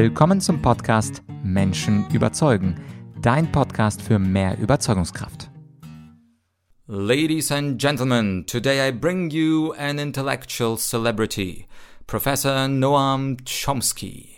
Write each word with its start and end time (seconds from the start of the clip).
Willkommen 0.00 0.40
zum 0.40 0.62
Podcast 0.62 1.24
Menschen 1.42 2.08
überzeugen, 2.12 2.76
dein 3.20 3.50
Podcast 3.50 4.00
für 4.00 4.20
mehr 4.20 4.56
Überzeugungskraft. 4.56 5.50
Ladies 6.86 7.50
and 7.50 7.80
gentlemen, 7.80 8.46
today 8.46 8.88
I 8.88 8.92
bring 8.92 9.28
you 9.30 9.72
an 9.72 9.98
intellectual 9.98 10.78
celebrity, 10.78 11.66
Professor 12.06 12.68
Noam 12.68 13.38
Chomsky. 13.44 14.37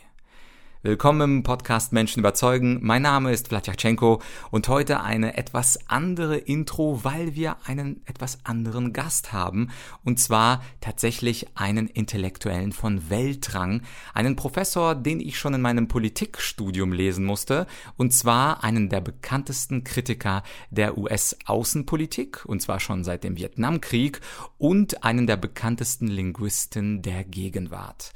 Willkommen 0.83 1.21
im 1.21 1.43
Podcast 1.43 1.93
Menschen 1.93 2.21
überzeugen. 2.21 2.79
Mein 2.80 3.03
Name 3.03 3.33
ist 3.33 3.49
Vladyachenko 3.49 4.23
und 4.51 4.67
heute 4.69 5.03
eine 5.03 5.37
etwas 5.37 5.79
andere 5.91 6.39
Intro, 6.39 7.05
weil 7.05 7.35
wir 7.35 7.59
einen 7.67 8.01
etwas 8.07 8.39
anderen 8.47 8.95
Gast 8.95 9.35
haben. 9.35 9.69
Und 10.05 10.19
zwar 10.21 10.65
tatsächlich 10.80 11.48
einen 11.55 11.87
Intellektuellen 11.87 12.73
von 12.73 13.11
Weltrang, 13.11 13.83
einen 14.15 14.37
Professor, 14.37 14.95
den 14.95 15.20
ich 15.20 15.39
schon 15.39 15.53
in 15.53 15.61
meinem 15.61 15.87
Politikstudium 15.87 16.95
lesen 16.95 17.27
musste. 17.27 17.67
Und 17.98 18.15
zwar 18.15 18.65
einen 18.65 18.89
der 18.89 19.03
bekanntesten 19.03 19.84
Kritiker 19.84 20.42
der 20.70 20.97
US-Außenpolitik 20.97 22.47
und 22.47 22.62
zwar 22.62 22.81
schon 22.81 23.05
seit 23.05 23.23
dem 23.23 23.37
Vietnamkrieg. 23.37 24.23
Und 24.56 25.05
einen 25.05 25.27
der 25.27 25.37
bekanntesten 25.37 26.06
Linguisten 26.06 27.03
der 27.03 27.25
Gegenwart. 27.25 28.12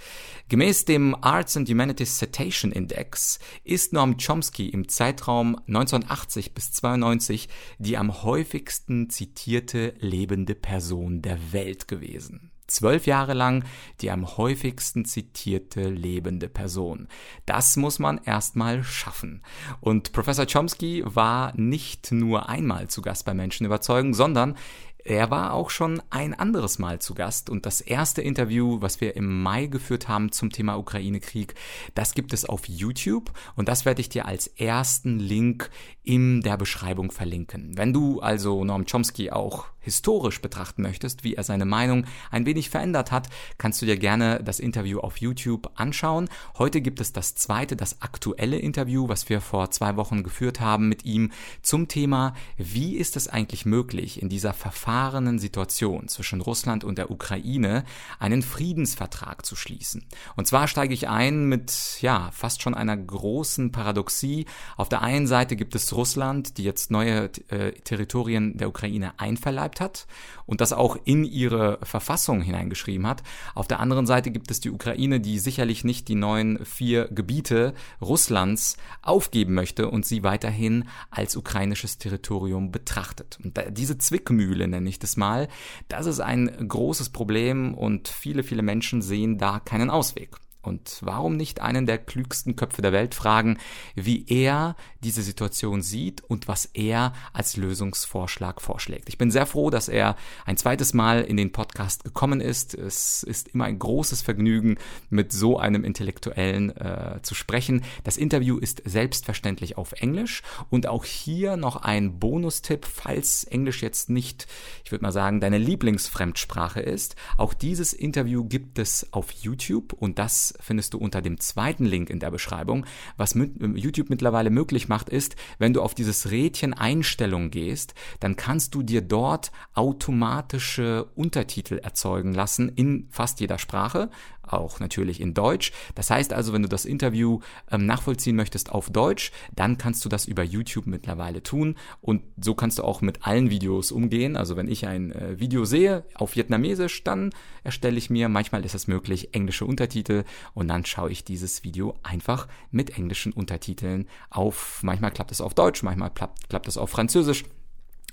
Gemäß 0.48 0.87
dem 0.87 1.15
Arts 1.23 1.59
and 1.59 1.68
Humanities 1.68 2.18
Citation 2.18 2.53
Citation 2.54 2.72
Index 2.72 3.40
ist 3.64 3.92
Noam 3.92 4.16
Chomsky 4.16 4.68
im 4.68 4.88
Zeitraum 4.88 5.56
1980 5.66 6.54
bis 6.54 6.72
92 6.72 7.48
die 7.78 7.96
am 7.96 8.22
häufigsten 8.22 9.10
zitierte 9.10 9.95
lebende 9.98 10.54
Person 10.54 11.20
der 11.20 11.52
Welt 11.52 11.88
gewesen. 11.88 12.52
Zwölf 12.68 13.06
Jahre 13.06 13.34
lang 13.34 13.64
die 14.00 14.10
am 14.10 14.36
häufigsten 14.36 15.04
zitierte 15.04 15.88
lebende 15.88 16.48
Person. 16.48 17.09
Das 17.45 17.76
muss 17.76 17.98
man 17.98 18.20
erstmal 18.24 18.84
schaffen. 18.84 19.42
Und 19.80 20.12
Professor 20.12 20.46
Chomsky 20.46 21.02
war 21.04 21.52
nicht 21.57 22.12
nur 22.12 22.48
einmal 22.48 22.88
zu 22.88 23.02
Gast 23.02 23.24
bei 23.26 23.34
Menschen 23.34 23.66
überzeugen, 23.66 24.14
sondern 24.14 24.57
er 25.05 25.30
war 25.30 25.52
auch 25.52 25.71
schon 25.71 26.02
ein 26.10 26.33
anderes 26.33 26.79
Mal 26.79 26.99
zu 26.99 27.15
Gast 27.15 27.51
und 27.51 27.66
das 27.66 27.80
erste 27.80 28.23
Interview, 28.23 28.80
was 28.80 29.01
wir 29.01 29.16
im 29.16 29.43
Mai 29.43 29.66
geführt 29.66 30.09
haben 30.09 30.33
zum 30.33 30.51
Thema 30.51 30.77
Ukraine-Krieg, 30.77 31.55
das 31.95 32.15
gibt 32.15 32.33
es 32.33 32.47
auf 32.47 32.66
YouTube 32.66 33.30
und 33.55 33.69
das 33.69 33.85
werde 33.85 34.01
ich 34.01 34.09
dir 34.09 34.27
als 34.27 34.47
ersten 34.47 35.19
Link 35.19 35.71
in 36.05 36.43
der 36.43 36.57
Beschreibung 36.59 37.10
verlinken. 37.10 37.77
Wenn 37.77 37.93
du 37.93 38.21
also 38.21 38.63
Noam 38.63 38.85
Chomsky 38.85 39.30
auch 39.30 39.66
historisch 39.85 40.41
betrachten 40.41 40.83
möchtest, 40.83 41.24
wie 41.24 41.35
er 41.35 41.45
seine 41.45 41.66
Meinung 41.66 42.07
ein 42.30 42.47
wenig 42.47 42.71
verändert 42.71 43.13
hat, 43.13 43.29
kannst 43.59 43.80
du 43.83 43.87
dir 43.87 43.97
gerne 43.97 44.41
das 44.43 44.59
Interview 44.59 45.01
auf 45.01 45.19
YouTube 45.19 45.71
anschauen. 45.75 46.29
Heute 46.59 46.80
gibt 46.80 47.01
es 47.01 47.13
das 47.13 47.35
zweite, 47.35 47.77
das 47.77 48.01
aktuelle 48.01 48.59
Interview, 48.59 49.09
was 49.09 49.29
wir 49.29 49.41
vor 49.41 49.71
zwei 49.71 49.97
Wochen 49.97 50.23
geführt 50.23 50.60
haben 50.60 50.88
mit 50.88 51.05
ihm 51.05 51.32
zum 51.63 51.87
Thema, 51.88 52.35
wie 52.57 52.97
ist 52.97 53.16
es 53.16 53.29
eigentlich 53.29 53.66
möglich, 53.66 54.21
in 54.21 54.29
dieser 54.29 54.55
verfahrenen 54.55 55.38
Situation 55.38 56.09
zwischen 56.09 56.41
Russland 56.41 56.82
und 56.82 56.97
der 56.97 57.10
Ukraine 57.10 57.85
einen 58.19 58.43
Friedensvertrag 58.43 59.45
zu 59.45 59.55
schließen. 59.55 60.07
Und 60.35 60.47
zwar 60.47 60.66
steige 60.66 60.95
ich 60.95 61.09
ein 61.09 61.45
mit, 61.45 61.99
ja, 62.01 62.30
fast 62.32 62.63
schon 62.63 62.75
einer 62.75 62.97
großen 62.97 63.71
Paradoxie. 63.71 64.47
Auf 64.77 64.88
der 64.88 65.03
einen 65.03 65.27
Seite 65.27 65.56
gibt 65.56 65.75
es 65.75 65.87
Russland, 65.94 66.59
die 66.59 66.64
jetzt 66.64 66.91
neue 66.91 67.31
äh, 67.48 67.72
Territorien 67.72 68.56
der 68.56 68.69
Ukraine 68.69 69.12
einverleibt 69.19 69.81
hat 69.81 70.06
und 70.47 70.60
das 70.60 70.72
auch 70.72 70.97
in 71.04 71.25
ihre 71.25 71.78
Verfassung 71.82 72.42
hineingeschrieben 72.42 73.06
hat. 73.06 73.22
Auf 73.54 73.69
der 73.69 73.81
anderen 73.81 74.06
Seite 74.06 74.31
gibt 74.31 74.50
es 74.50 74.60
die 74.60 74.70
Ukraine, 74.70 75.20
die 75.20 75.38
sicherlich 75.38 75.84
nicht 75.84 76.09
die 76.09 76.14
neuen 76.14 76.64
vier 76.64 77.09
Gebiete 77.09 77.75
Russlands 78.00 78.76
aufgeben 79.03 79.54
möchte 79.54 79.91
und 79.91 80.04
sie 80.04 80.22
weiterhin 80.22 80.88
als 81.10 81.36
ukrainisches 81.36 81.98
Territorium 81.98 82.72
betrachtet. 82.72 83.38
Und 83.42 83.58
diese 83.70 83.98
Zwickmühle 83.98 84.69
nenne 84.69 84.88
ich 84.88 84.98
das 84.98 85.16
mal, 85.16 85.48
das 85.88 86.06
ist 86.06 86.20
ein 86.20 86.69
großes 86.69 87.10
Problem 87.10 87.74
und 87.74 88.08
viele, 88.08 88.42
viele 88.42 88.62
Menschen 88.62 89.02
sehen 89.02 89.38
da 89.38 89.60
keinen 89.60 89.90
Ausweg. 89.90 90.44
Und 90.64 90.98
warum 91.02 91.36
nicht 91.36 91.60
einen 91.60 91.86
der 91.86 91.98
klügsten 91.98 92.56
Köpfe 92.56 92.82
der 92.82 92.92
Welt 92.92 93.14
fragen, 93.14 93.58
wie 93.94 94.25
er 94.28 94.76
diese 95.02 95.22
Situation 95.22 95.82
sieht 95.82 96.22
und 96.22 96.48
was 96.48 96.66
er 96.72 97.12
als 97.32 97.56
Lösungsvorschlag 97.56 98.60
vorschlägt. 98.60 99.08
Ich 99.08 99.19
bin 99.19 99.30
sehr 99.30 99.47
froh, 99.47 99.70
dass 99.70 99.88
er 99.88 100.16
ein 100.47 100.56
zweites 100.56 100.94
Mal 100.94 101.22
in 101.22 101.36
den 101.36 101.52
Podcast 101.52 102.04
gekommen 102.04 102.41
ist. 102.41 102.75
Es 102.75 103.22
ist 103.22 103.48
immer 103.48 103.64
ein 103.64 103.78
großes 103.78 104.22
Vergnügen, 104.22 104.78
mit 105.10 105.32
so 105.32 105.58
einem 105.58 105.84
Intellektuellen 105.84 106.76
äh, 106.76 107.20
zu 107.22 107.34
sprechen. 107.34 107.82
Das 108.02 108.16
Interview 108.16 108.58
ist 108.58 108.82
selbstverständlich 108.84 109.76
auf 109.76 109.92
Englisch 109.92 110.42
und 110.70 110.86
auch 110.86 111.04
hier 111.04 111.56
noch 111.56 111.76
ein 111.76 112.19
Bonustipp, 112.19 112.86
falls 112.86 113.44
Englisch 113.44 113.82
jetzt 113.82 114.08
nicht, 114.10 114.46
ich 114.84 114.92
würde 114.92 115.02
mal 115.02 115.12
sagen, 115.12 115.41
deine 115.41 115.58
Lieblingsfremdsprache 115.58 116.81
ist. 116.81 117.16
Auch 117.36 117.54
dieses 117.54 117.92
Interview 117.92 118.44
gibt 118.44 118.78
es 118.78 119.12
auf 119.12 119.31
YouTube 119.31 119.92
und 119.92 120.19
das 120.19 120.53
findest 120.60 120.94
du 120.94 120.98
unter 120.98 121.22
dem 121.22 121.38
zweiten 121.41 121.84
Link 121.84 122.10
in 122.10 122.20
der 122.20 122.31
Beschreibung. 122.31 122.87
Was 123.16 123.34
YouTube 123.34 124.10
mittlerweile 124.10 124.50
möglich 124.50 124.88
macht, 124.88 125.09
ist, 125.09 125.37
wenn 125.59 125.72
du 125.72 125.82
auf 125.82 125.94
dieses 125.94 126.31
Rädchen 126.31 126.75
Einstellungen 126.75 127.50
gehst, 127.50 127.94
dann 128.20 128.37
kannst 128.37 128.75
du 128.75 128.82
dir 128.82 129.00
dort 129.00 129.53
automatische 129.75 131.06
Untertitel 131.14 131.78
erzeugen 131.78 132.34
lassen 132.34 132.69
in 132.69 133.06
fast 133.10 133.41
jeder 133.41 133.59
Sprache 133.59 134.10
auch 134.47 134.81
natürlich 134.81 135.21
in 135.21 135.34
Deutsch. 135.34 135.72
Das 135.94 136.10
heißt 136.10 136.32
also, 136.32 136.53
wenn 136.53 136.62
du 136.62 136.69
das 136.69 136.84
Interview 136.84 137.41
ähm, 137.71 137.87
nachvollziehen 137.87 138.37
möchtest 138.37 138.72
auf 138.72 138.91
Deutsch, 138.91 139.32
dann 139.55 139.78
kannst 139.78 140.05
du 140.05 140.09
das 140.09 140.27
über 140.27 140.43
YouTube 140.43 140.87
mittlerweile 140.87 141.43
tun 141.43 141.77
und 142.00 142.22
so 142.41 142.55
kannst 142.55 142.78
du 142.78 142.84
auch 142.84 143.00
mit 143.00 143.27
allen 143.27 143.50
Videos 143.50 143.93
umgehen. 143.93 144.37
Also 144.37 144.56
wenn 144.56 144.69
ich 144.69 144.87
ein 144.87 145.12
äh, 145.12 145.38
Video 145.38 145.65
sehe 145.65 146.05
auf 146.15 146.37
Vietnamesisch, 146.37 147.05
dann 147.05 147.31
erstelle 147.62 147.97
ich 147.99 148.10
mir, 148.10 148.28
manchmal 148.28 148.65
ist 148.65 148.75
es 148.75 148.87
möglich, 148.87 149.34
englische 149.34 149.65
Untertitel 149.65 150.25
und 150.53 150.69
dann 150.69 150.84
schaue 150.84 151.11
ich 151.11 151.25
dieses 151.25 151.65
Video 151.65 151.94
einfach 152.03 152.49
mit 152.71 152.97
englischen 152.97 153.32
Untertiteln 153.32 154.06
auf. 154.31 154.81
Manchmal 154.82 155.11
klappt 155.11 155.32
es 155.32 155.41
auf 155.41 155.55
Deutsch, 155.55 155.82
manchmal 155.82 156.11
klappt, 156.11 156.49
klappt 156.49 156.69
es 156.69 156.76
auf 156.76 156.91
Französisch. 156.91 157.44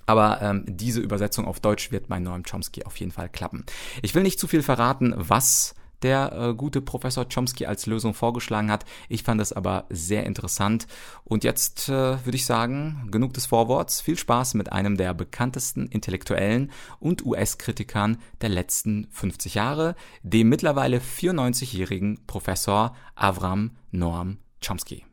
Aber 0.05 0.41
ähm, 0.41 0.65
diese 0.67 0.99
Übersetzung 0.99 1.45
auf 1.45 1.59
Deutsch 1.59 1.91
wird 1.91 2.07
bei 2.07 2.19
Noam 2.19 2.43
Chomsky 2.43 2.83
auf 2.83 2.97
jeden 2.97 3.11
Fall 3.11 3.29
klappen. 3.29 3.65
Ich 4.01 4.15
will 4.15 4.23
nicht 4.23 4.39
zu 4.39 4.47
viel 4.47 4.63
verraten, 4.63 5.13
was 5.15 5.75
der 6.03 6.31
äh, 6.33 6.53
gute 6.53 6.81
Professor 6.81 7.25
Chomsky 7.27 7.65
als 7.65 7.85
Lösung 7.85 8.13
vorgeschlagen 8.13 8.71
hat. 8.71 8.85
Ich 9.09 9.23
fand 9.23 9.41
es 9.41 9.53
aber 9.53 9.85
sehr 9.89 10.25
interessant. 10.25 10.87
Und 11.23 11.43
jetzt 11.43 11.89
äh, 11.89 12.25
würde 12.25 12.35
ich 12.35 12.45
sagen, 12.45 13.07
genug 13.11 13.33
des 13.33 13.45
Vorworts. 13.45 14.01
Viel 14.01 14.17
Spaß 14.17 14.53
mit 14.55 14.71
einem 14.71 14.97
der 14.97 15.13
bekanntesten 15.13 15.87
Intellektuellen 15.87 16.71
und 16.99 17.25
US-Kritikern 17.25 18.17
der 18.41 18.49
letzten 18.49 19.07
50 19.11 19.55
Jahre, 19.55 19.95
dem 20.23 20.49
mittlerweile 20.49 20.99
94-jährigen 20.99 22.25
Professor 22.27 22.95
Avram 23.15 23.71
Noam 23.91 24.37
Chomsky. 24.65 25.05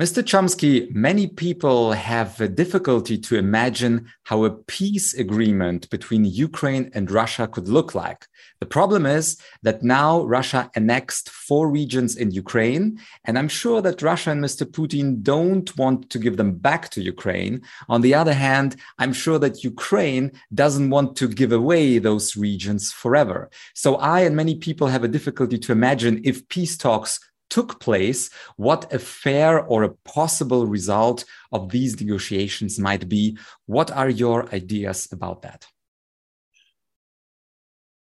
Mr. 0.00 0.24
Chomsky, 0.24 0.92
many 0.92 1.28
people 1.28 1.92
have 1.92 2.40
a 2.40 2.48
difficulty 2.48 3.16
to 3.16 3.38
imagine 3.38 4.04
how 4.24 4.42
a 4.42 4.50
peace 4.50 5.14
agreement 5.14 5.88
between 5.88 6.24
Ukraine 6.24 6.90
and 6.94 7.12
Russia 7.12 7.46
could 7.46 7.68
look 7.68 7.94
like. 7.94 8.26
The 8.58 8.66
problem 8.66 9.06
is 9.06 9.38
that 9.62 9.84
now 9.84 10.24
Russia 10.24 10.68
annexed 10.74 11.30
four 11.30 11.70
regions 11.70 12.16
in 12.16 12.32
Ukraine, 12.32 12.98
and 13.24 13.38
I'm 13.38 13.46
sure 13.46 13.80
that 13.82 14.02
Russia 14.02 14.32
and 14.32 14.42
Mr. 14.42 14.66
Putin 14.66 15.22
don't 15.22 15.70
want 15.78 16.10
to 16.10 16.18
give 16.18 16.38
them 16.38 16.56
back 16.56 16.88
to 16.88 17.00
Ukraine. 17.00 17.62
On 17.88 18.00
the 18.00 18.14
other 18.14 18.34
hand, 18.34 18.74
I'm 18.98 19.12
sure 19.12 19.38
that 19.38 19.62
Ukraine 19.62 20.32
doesn't 20.52 20.90
want 20.90 21.14
to 21.18 21.28
give 21.28 21.52
away 21.52 21.98
those 21.98 22.36
regions 22.36 22.90
forever. 22.90 23.48
So 23.74 23.94
I 23.94 24.22
and 24.22 24.34
many 24.34 24.56
people 24.56 24.88
have 24.88 25.04
a 25.04 25.14
difficulty 25.16 25.56
to 25.58 25.70
imagine 25.70 26.20
if 26.24 26.48
peace 26.48 26.76
talks 26.76 27.20
took 27.54 27.78
place, 27.78 28.30
what 28.56 28.92
a 28.92 28.98
fair 28.98 29.64
or 29.64 29.84
a 29.84 29.94
possible 30.04 30.66
result 30.66 31.24
of 31.52 31.70
these 31.70 32.00
negotiations 32.00 32.80
might 32.80 33.08
be. 33.08 33.38
What 33.66 33.92
are 33.92 34.10
your 34.10 34.52
ideas 34.52 35.08
about 35.12 35.42
that? 35.42 35.64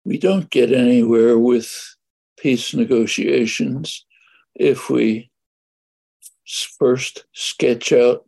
We 0.06 0.18
don't 0.18 0.50
get 0.50 0.72
anywhere 0.72 1.38
with 1.38 1.70
peace 2.40 2.74
negotiations 2.74 4.06
if 4.56 4.90
we 4.90 5.30
first 6.80 7.26
sketch 7.34 7.92
out 7.92 8.26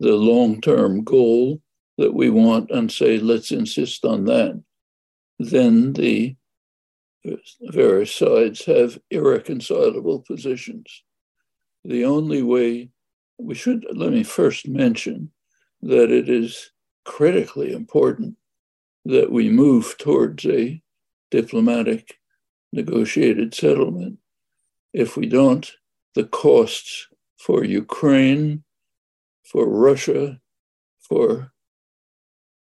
the 0.00 0.14
long 0.14 0.62
term 0.62 1.04
goal 1.04 1.60
that 1.98 2.14
we 2.14 2.30
want 2.30 2.70
and 2.70 2.90
say, 2.90 3.18
let's 3.18 3.50
insist 3.50 4.06
on 4.06 4.24
that. 4.24 4.62
Then 5.38 5.92
the 5.92 6.36
various 7.60 8.14
sides 8.14 8.64
have 8.64 8.98
irreconcilable 9.10 10.20
positions. 10.20 11.02
The 11.84 12.04
only 12.04 12.42
way 12.42 12.90
we 13.38 13.54
should, 13.54 13.86
let 13.92 14.12
me 14.12 14.22
first 14.22 14.66
mention 14.66 15.30
that 15.82 16.10
it 16.10 16.28
is 16.28 16.70
critically 17.04 17.72
important 17.72 18.36
that 19.04 19.30
we 19.30 19.48
move 19.48 19.96
towards 19.98 20.44
a 20.46 20.82
diplomatic 21.30 22.18
negotiated 22.72 23.54
settlement. 23.54 24.18
If 24.92 25.16
we 25.16 25.26
don't, 25.26 25.70
the 26.14 26.24
costs 26.24 27.06
for 27.38 27.64
Ukraine, 27.64 28.64
for 29.44 29.68
Russia, 29.68 30.40
for 30.98 31.52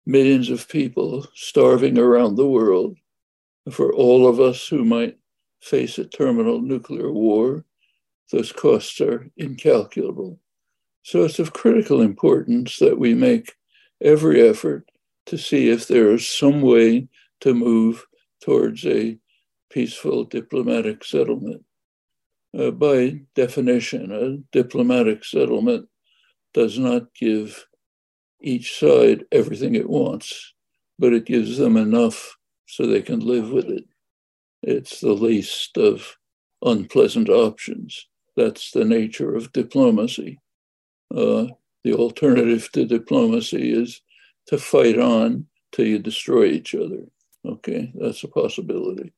millions 0.05 0.49
of 0.49 0.69
people 0.69 1.27
starving 1.35 1.97
around 1.97 2.35
the 2.35 2.47
world, 2.47 2.97
for 3.69 3.93
all 3.93 4.27
of 4.27 4.39
us 4.39 4.67
who 4.67 4.83
might 4.83 5.17
face 5.61 5.97
a 5.99 6.05
terminal 6.05 6.61
nuclear 6.61 7.11
war, 7.11 7.63
those 8.31 8.51
costs 8.51 8.99
are 9.01 9.29
incalculable. 9.37 10.39
So 11.03 11.23
it's 11.25 11.39
of 11.39 11.53
critical 11.53 12.01
importance 12.01 12.77
that 12.79 12.97
we 12.97 13.13
make 13.13 13.55
every 14.01 14.47
effort 14.47 14.89
to 15.27 15.37
see 15.37 15.69
if 15.69 15.87
there 15.87 16.11
is 16.11 16.27
some 16.27 16.61
way 16.61 17.07
to 17.41 17.53
move 17.53 18.05
towards 18.41 18.85
a 18.85 19.17
peaceful 19.69 20.23
diplomatic 20.25 21.03
settlement. 21.03 21.63
Uh, 22.57 22.71
by 22.71 23.21
definition, 23.35 24.11
a 24.11 24.37
diplomatic 24.51 25.23
settlement 25.23 25.87
does 26.53 26.77
not 26.77 27.13
give 27.13 27.65
each 28.41 28.77
side 28.77 29.23
everything 29.31 29.75
it 29.75 29.89
wants, 29.89 30.53
but 30.99 31.13
it 31.13 31.25
gives 31.25 31.57
them 31.57 31.77
enough 31.77 32.35
so 32.71 32.87
they 32.87 33.01
can 33.01 33.19
live 33.19 33.51
with 33.51 33.65
it. 33.65 33.83
It's 34.63 35.01
the 35.01 35.11
least 35.11 35.77
of 35.77 36.17
unpleasant 36.61 37.27
options. 37.27 38.07
That's 38.37 38.71
the 38.71 38.85
nature 38.85 39.35
of 39.35 39.51
diplomacy. 39.51 40.39
Uh, 41.13 41.47
the 41.83 41.93
alternative 41.93 42.71
to 42.71 42.85
diplomacy 42.85 43.73
is 43.73 43.99
to 44.47 44.57
fight 44.57 44.97
on 44.97 45.47
till 45.73 45.85
you 45.85 45.99
destroy 45.99 46.45
each 46.45 46.73
other. 46.73 47.03
Okay, 47.45 47.91
that's 47.93 48.23
a 48.23 48.29
possibility. 48.29 49.11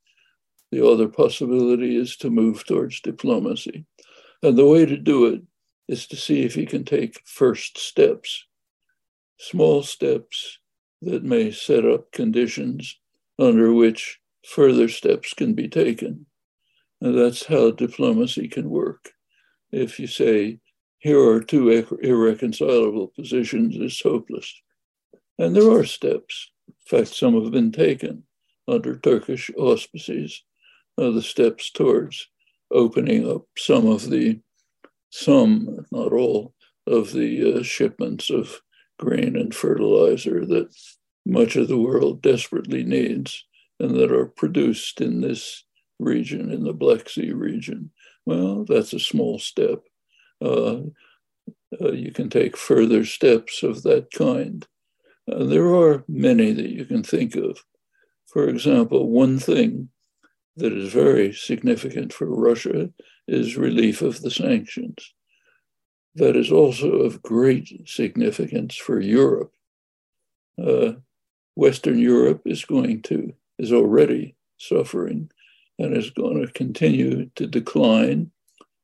The 0.71 0.83
other 0.83 1.07
possibility 1.07 1.95
is 1.95 2.17
to 2.17 2.31
move 2.31 2.65
towards 2.65 3.01
diplomacy. 3.01 3.85
And 4.41 4.57
the 4.57 4.65
way 4.65 4.88
to 4.88 4.97
do 4.97 5.27
it 5.27 5.44
is 5.88 6.07
to 6.07 6.15
see 6.15 6.41
if 6.41 6.57
you 6.57 6.65
can 6.65 6.85
take 6.85 7.21
first 7.27 7.77
steps, 7.77 8.47
small 9.38 9.83
steps 9.83 10.57
that 11.03 11.23
may 11.23 11.51
set 11.51 11.85
up 11.85 12.11
conditions 12.11 12.97
under 13.39 13.74
which 13.74 14.19
further 14.45 14.88
steps 14.88 15.33
can 15.33 15.53
be 15.53 15.68
taken. 15.68 16.25
And 17.01 17.18
that's 17.18 17.45
how 17.45 17.71
diplomacy 17.71 18.47
can 18.47 18.69
work. 18.69 19.12
If 19.71 20.00
you 20.00 20.07
say, 20.07 20.59
here 21.00 21.19
are 21.19 21.41
two 21.41 21.69
irreconcilable 22.01 23.07
positions, 23.07 23.75
it's 23.77 24.01
hopeless. 24.01 24.53
And 25.38 25.56
there 25.56 25.69
are 25.71 25.83
steps. 25.83 26.51
In 26.68 27.00
fact, 27.00 27.15
some 27.15 27.41
have 27.41 27.51
been 27.51 27.71
taken 27.71 28.24
under 28.68 28.97
Turkish 28.97 29.51
auspices, 29.57 30.44
uh, 30.97 31.12
the 31.12 31.21
steps 31.21 31.71
towards 31.71 32.27
opening 32.71 33.29
up 33.29 33.45
some 33.57 33.88
of 33.88 34.09
the, 34.09 34.39
some, 35.09 35.86
not 35.91 36.13
all, 36.13 36.53
of 36.88 37.12
the 37.13 37.59
uh, 37.59 37.63
shipments 37.63 38.29
of 38.29 38.62
grain 39.00 39.36
and 39.36 39.53
fertilizer 39.53 40.45
that 40.45 40.74
much 41.25 41.56
of 41.56 41.68
the 41.68 41.78
world 41.78 42.22
desperately 42.22 42.84
needs 42.84 43.46
and 43.80 43.96
that 43.96 44.12
are 44.12 44.25
produced 44.25 45.02
in 45.02 45.22
this 45.22 45.64
region, 46.00 46.52
in 46.52 46.64
the 46.64 46.74
Black 46.74 47.10
Sea 47.10 47.31
region. 47.31 47.92
Well, 48.25 48.66
that's 48.66 48.94
a 48.94 49.00
small 49.00 49.40
step. 49.40 49.80
Uh, 50.42 50.81
uh, 51.81 51.92
you 51.92 52.12
can 52.12 52.30
take 52.30 52.56
further 52.58 53.06
steps 53.06 53.64
of 53.64 53.84
that 53.84 54.12
kind. 54.12 54.66
Uh, 55.31 55.46
there 55.46 55.74
are 55.74 56.04
many 56.08 56.52
that 56.52 56.70
you 56.70 56.86
can 56.86 57.04
think 57.04 57.36
of. 57.36 57.64
For 58.28 58.48
example, 58.48 59.10
one 59.10 59.40
thing 59.40 59.90
that 60.58 60.74
is 60.74 60.94
very 60.94 61.34
significant 61.34 62.14
for 62.14 62.28
Russia 62.28 62.90
is 63.28 63.58
relief 63.58 64.02
of 64.02 64.22
the 64.22 64.31
sanctions. 64.31 65.14
That 66.16 66.36
is 66.36 66.52
also 66.52 66.92
of 66.92 67.24
great 67.24 67.88
significance 67.88 68.75
for 68.75 69.00
Europe. 69.00 69.52
Uh, 70.64 70.94
Western 71.55 72.00
Europe 72.00 72.41
is 72.45 72.65
going 72.65 73.01
to, 73.03 73.33
is 73.59 73.71
already 73.71 74.35
suffering 74.57 75.29
and 75.79 75.95
is 75.95 76.09
going 76.09 76.45
to 76.45 76.51
continue 76.53 77.29
to 77.35 77.47
decline 77.47 78.31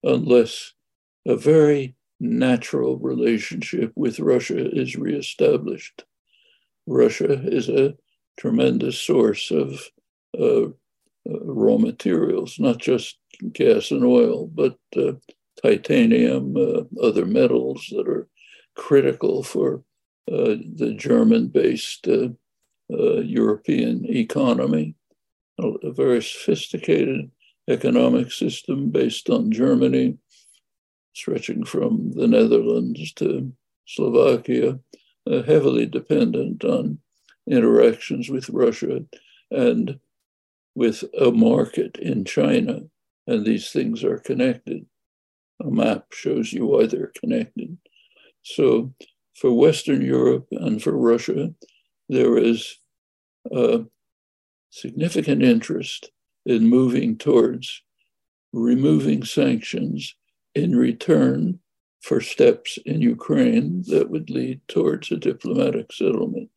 unless 0.04 0.74
a 1.28 1.36
very 1.36 1.96
natural 2.20 2.98
relationship 2.98 3.92
with 3.96 4.20
Russia 4.20 4.70
is 4.72 4.96
reestablished. 4.96 6.04
Russia 6.88 7.42
is 7.48 7.70
a 7.70 7.96
tremendous 8.38 9.00
source 9.00 9.52
of 9.52 9.80
uh, 10.38 10.66
uh, 11.30 11.40
raw 11.42 11.78
materials, 11.78 12.60
not 12.60 12.78
just 12.78 13.18
gas 13.54 13.92
and 13.92 14.04
oil, 14.04 14.48
but 14.48 14.78
uh, 14.96 15.14
titanium, 15.62 16.56
uh, 16.56 16.84
other 17.06 17.26
metals 17.26 17.88
that 17.92 18.08
are 18.08 18.28
critical 18.76 19.44
for 19.44 19.84
uh, 20.32 20.56
the 20.76 20.96
German 20.98 21.48
based 21.48 22.08
uh, 22.92 23.20
European 23.20 24.06
economy. 24.10 24.96
A 25.60 25.92
very 25.92 26.22
sophisticated 26.24 27.30
economic 27.70 28.32
system 28.32 28.90
based 28.90 29.30
on 29.30 29.52
Germany, 29.52 30.18
stretching 31.14 31.66
from 31.66 32.12
the 32.14 32.28
Netherlands 32.28 33.14
to 33.14 33.52
Slovakia, 33.86 34.80
uh, 35.30 35.42
heavily 35.44 35.86
dependent 35.86 36.64
on 36.64 37.00
interactions 37.48 38.30
with 38.30 38.50
Russia 38.50 39.02
and 39.52 40.00
with 40.76 41.04
a 41.20 41.32
market 41.32 41.98
in 41.98 42.24
China. 42.26 42.82
And 43.28 43.46
these 43.46 43.70
things 43.72 44.04
are 44.04 44.18
connected. 44.18 44.86
A 45.62 45.70
map 45.70 46.06
shows 46.14 46.54
you 46.54 46.66
why 46.66 46.86
they're 46.86 47.12
connected. 47.20 47.78
So, 48.44 48.94
for 49.36 49.54
Western 49.54 50.02
Europe 50.02 50.48
and 50.52 50.82
for 50.82 50.94
Russia, 50.98 51.54
there 52.08 52.38
is 52.38 52.79
a 53.52 53.86
significant 54.70 55.44
interest 55.44 56.12
in 56.46 56.68
moving 56.68 57.18
towards 57.18 57.82
removing 58.52 59.24
sanctions 59.24 60.16
in 60.56 60.76
return 60.76 61.60
for 62.02 62.22
steps 62.22 62.80
in 62.86 63.02
Ukraine 63.02 63.84
that 63.88 64.10
would 64.10 64.30
lead 64.30 64.62
towards 64.68 65.12
a 65.12 65.18
diplomatic 65.18 65.92
settlement. 65.92 66.50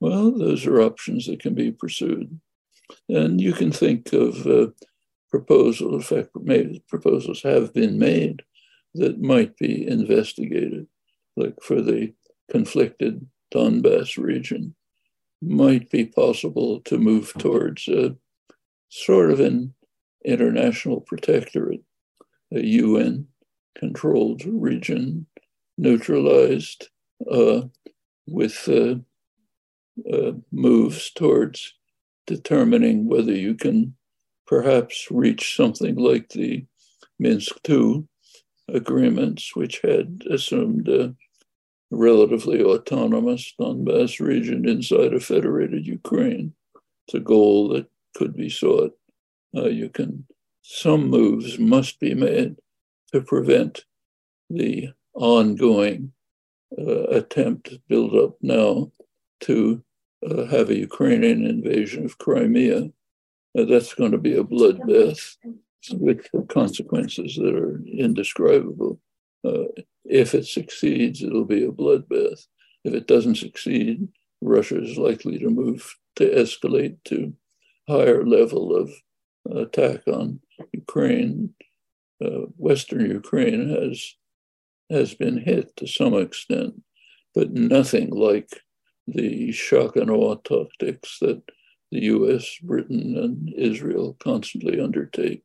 Well, 0.00 0.32
those 0.32 0.66
are 0.66 0.80
options 0.80 1.26
that 1.26 1.40
can 1.40 1.54
be 1.54 1.70
pursued. 1.70 2.40
And 3.08 3.40
you 3.40 3.52
can 3.52 3.72
think 3.72 4.12
of 4.12 4.46
uh, 4.46 4.68
proposals, 5.30 6.10
in 6.10 6.24
fact, 6.24 6.88
proposals 6.88 7.42
have 7.42 7.74
been 7.74 7.98
made 7.98 8.42
that 8.94 9.20
might 9.20 9.56
be 9.56 9.86
investigated, 9.86 10.86
like 11.36 11.56
for 11.62 11.82
the 11.82 12.14
conflicted 12.50 13.26
Donbass 13.52 14.16
region, 14.16 14.74
might 15.42 15.90
be 15.90 16.04
possible 16.04 16.80
to 16.80 16.98
move 16.98 17.32
towards 17.38 17.88
a 17.88 18.16
sort 18.88 19.30
of 19.30 19.40
an 19.40 19.74
international 20.24 21.00
protectorate, 21.00 21.82
a 22.52 22.64
UN 22.64 23.26
controlled 23.76 24.42
region 24.44 25.26
neutralized 25.78 26.88
uh, 27.30 27.62
with 28.26 28.68
uh, 28.68 28.96
uh, 30.12 30.32
moves 30.52 31.10
towards 31.10 31.74
determining 32.26 33.06
whether 33.06 33.32
you 33.32 33.54
can 33.54 33.94
perhaps 34.46 35.08
reach 35.10 35.56
something 35.56 35.96
like 35.96 36.28
the 36.30 36.64
Minsk 37.18 37.56
II 37.68 38.04
agreements, 38.68 39.54
which 39.54 39.80
had 39.82 40.22
assumed 40.30 40.88
relatively 41.90 42.62
autonomous 42.62 43.54
Donbass 43.60 44.20
region 44.20 44.68
inside 44.68 45.14
a 45.14 45.20
federated 45.20 45.86
Ukraine. 45.86 46.52
It's 47.06 47.14
a 47.14 47.20
goal 47.20 47.68
that 47.68 47.86
could 48.14 48.34
be 48.34 48.48
sought. 48.48 48.92
Uh, 49.56 49.66
you 49.66 49.88
can, 49.88 50.26
some 50.62 51.08
moves 51.08 51.58
must 51.58 52.00
be 52.00 52.14
made 52.14 52.56
to 53.12 53.20
prevent 53.20 53.84
the 54.50 54.88
ongoing 55.14 56.12
uh, 56.78 57.04
attempt 57.04 57.72
built 57.88 58.14
up 58.14 58.36
now 58.42 58.90
to 59.40 59.82
uh, 60.28 60.44
have 60.46 60.70
a 60.70 60.78
Ukrainian 60.78 61.46
invasion 61.46 62.04
of 62.04 62.18
Crimea. 62.18 62.90
Uh, 63.56 63.64
that's 63.64 63.94
going 63.94 64.12
to 64.12 64.18
be 64.18 64.36
a 64.36 64.44
bloodbath 64.44 65.36
with 65.92 66.26
consequences 66.48 67.36
that 67.36 67.54
are 67.54 67.80
indescribable. 67.86 68.98
Uh, 69.46 69.64
if 70.04 70.34
it 70.34 70.46
succeeds, 70.46 71.22
it'll 71.22 71.44
be 71.44 71.64
a 71.64 71.70
bloodbath. 71.70 72.40
If 72.84 72.94
it 72.94 73.06
doesn't 73.06 73.36
succeed, 73.36 74.08
Russia 74.40 74.82
is 74.82 74.96
likely 74.98 75.38
to 75.38 75.50
move 75.50 75.94
to 76.16 76.24
escalate 76.28 76.96
to 77.04 77.34
higher 77.88 78.24
level 78.24 78.74
of 78.74 78.90
attack 79.50 80.00
on 80.08 80.40
Ukraine 80.72 81.54
uh, 82.24 82.46
Western 82.56 83.10
Ukraine 83.10 83.68
has 83.68 84.14
has 84.90 85.14
been 85.14 85.38
hit 85.38 85.76
to 85.76 85.86
some 85.86 86.14
extent, 86.14 86.80
but 87.34 87.52
nothing 87.52 88.10
like 88.10 88.48
the 89.08 89.50
shock 89.52 89.96
and 89.96 90.10
awe 90.10 90.36
tactics 90.36 91.18
that 91.20 91.42
the 91.90 92.02
U.S., 92.04 92.46
Britain, 92.62 93.16
and 93.16 93.52
Israel 93.54 94.16
constantly 94.20 94.80
undertake. 94.80 95.42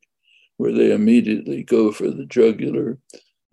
where 0.57 0.73
they 0.73 0.91
immediately 0.91 1.63
go 1.63 1.91
for 1.91 2.09
the 2.11 2.25
jugular, 2.25 2.99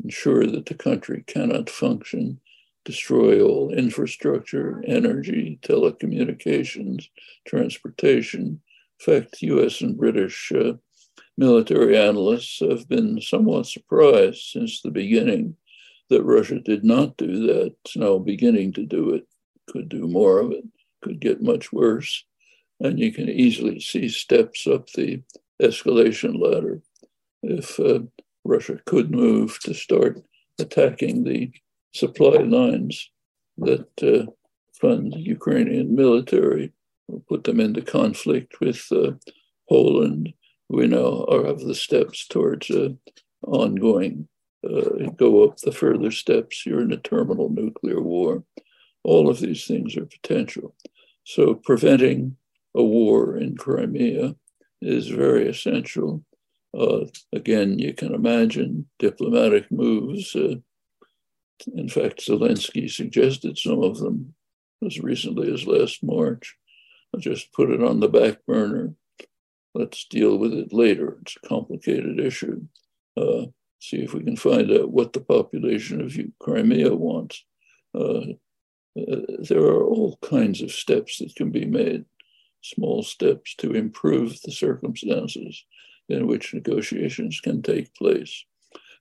ensure 0.02 0.46
that 0.46 0.66
the 0.66 0.74
country 0.74 1.24
cannot 1.26 1.70
function, 1.70 2.40
destroy 2.84 3.40
all 3.42 3.72
infrastructure, 3.72 4.82
energy, 4.86 5.58
telecommunications, 5.62 7.08
transportation. 7.46 8.60
In 9.00 9.20
fact, 9.22 9.42
US 9.42 9.80
and 9.80 9.96
British 9.96 10.52
uh, 10.52 10.74
military 11.36 11.96
analysts 11.96 12.60
have 12.60 12.88
been 12.88 13.20
somewhat 13.20 13.66
surprised 13.66 14.42
since 14.52 14.80
the 14.80 14.90
beginning 14.90 15.56
that 16.10 16.24
Russia 16.24 16.58
did 16.60 16.84
not 16.84 17.16
do 17.16 17.46
that. 17.46 17.74
It's 17.84 17.96
now 17.96 18.18
beginning 18.18 18.72
to 18.74 18.86
do 18.86 19.14
it, 19.14 19.26
could 19.68 19.88
do 19.88 20.08
more 20.08 20.40
of 20.40 20.52
it, 20.52 20.64
could 21.02 21.20
get 21.20 21.42
much 21.42 21.72
worse. 21.72 22.24
And 22.80 22.98
you 22.98 23.12
can 23.12 23.28
easily 23.28 23.80
see 23.80 24.08
steps 24.08 24.66
up 24.66 24.88
the 24.90 25.22
escalation 25.60 26.40
ladder 26.40 26.80
if 27.42 27.78
uh, 27.78 28.00
Russia 28.44 28.78
could 28.86 29.10
move 29.10 29.58
to 29.60 29.74
start 29.74 30.22
attacking 30.58 31.24
the 31.24 31.50
supply 31.92 32.38
lines 32.38 33.10
that 33.58 33.88
uh, 34.02 34.30
fund 34.80 35.12
the 35.12 35.20
Ukrainian 35.20 35.94
military, 35.94 36.72
put 37.28 37.44
them 37.44 37.60
into 37.60 37.82
conflict 37.82 38.60
with 38.60 38.86
uh, 38.92 39.12
Poland. 39.68 40.32
We 40.68 40.86
now 40.86 41.24
are 41.28 41.44
of 41.44 41.60
the 41.60 41.74
steps 41.74 42.26
towards 42.26 42.70
uh, 42.70 42.90
ongoing, 43.46 44.28
uh, 44.64 45.10
go 45.16 45.44
up 45.44 45.58
the 45.58 45.72
further 45.72 46.10
steps. 46.10 46.66
You're 46.66 46.82
in 46.82 46.92
a 46.92 46.98
terminal 46.98 47.48
nuclear 47.48 48.00
war. 48.00 48.44
All 49.04 49.28
of 49.28 49.40
these 49.40 49.66
things 49.66 49.96
are 49.96 50.06
potential. 50.06 50.74
So 51.24 51.54
preventing 51.54 52.36
a 52.74 52.82
war 52.82 53.36
in 53.36 53.56
Crimea 53.56 54.34
is 54.80 55.08
very 55.08 55.48
essential. 55.48 56.24
Uh, 56.76 57.06
again, 57.32 57.78
you 57.78 57.94
can 57.94 58.14
imagine 58.14 58.86
diplomatic 58.98 59.70
moves. 59.70 60.34
Uh, 60.34 60.56
in 61.74 61.88
fact, 61.88 62.26
Zelensky 62.26 62.90
suggested 62.90 63.58
some 63.58 63.82
of 63.82 63.98
them 63.98 64.34
as 64.86 65.00
recently 65.00 65.52
as 65.52 65.66
last 65.66 66.02
March. 66.02 66.56
I'll 67.14 67.20
just 67.20 67.52
put 67.52 67.70
it 67.70 67.82
on 67.82 68.00
the 68.00 68.08
back 68.08 68.44
burner. 68.46 68.94
Let's 69.74 70.04
deal 70.04 70.38
with 70.38 70.52
it 70.52 70.72
later. 70.72 71.18
It's 71.22 71.36
a 71.42 71.48
complicated 71.48 72.20
issue. 72.20 72.62
Uh, 73.16 73.46
see 73.80 73.98
if 73.98 74.12
we 74.12 74.22
can 74.22 74.36
find 74.36 74.70
out 74.70 74.90
what 74.90 75.12
the 75.12 75.20
population 75.20 76.00
of 76.00 76.16
Crimea 76.40 76.94
wants. 76.94 77.44
Uh, 77.94 78.32
uh, 78.98 79.16
there 79.48 79.62
are 79.62 79.84
all 79.84 80.18
kinds 80.22 80.62
of 80.62 80.72
steps 80.72 81.18
that 81.18 81.34
can 81.36 81.50
be 81.50 81.64
made, 81.64 82.04
small 82.62 83.02
steps 83.02 83.54
to 83.56 83.72
improve 83.72 84.40
the 84.42 84.52
circumstances 84.52 85.64
in 86.08 86.26
which 86.26 86.54
negotiations 86.54 87.40
can 87.40 87.62
take 87.62 87.94
place. 87.94 88.44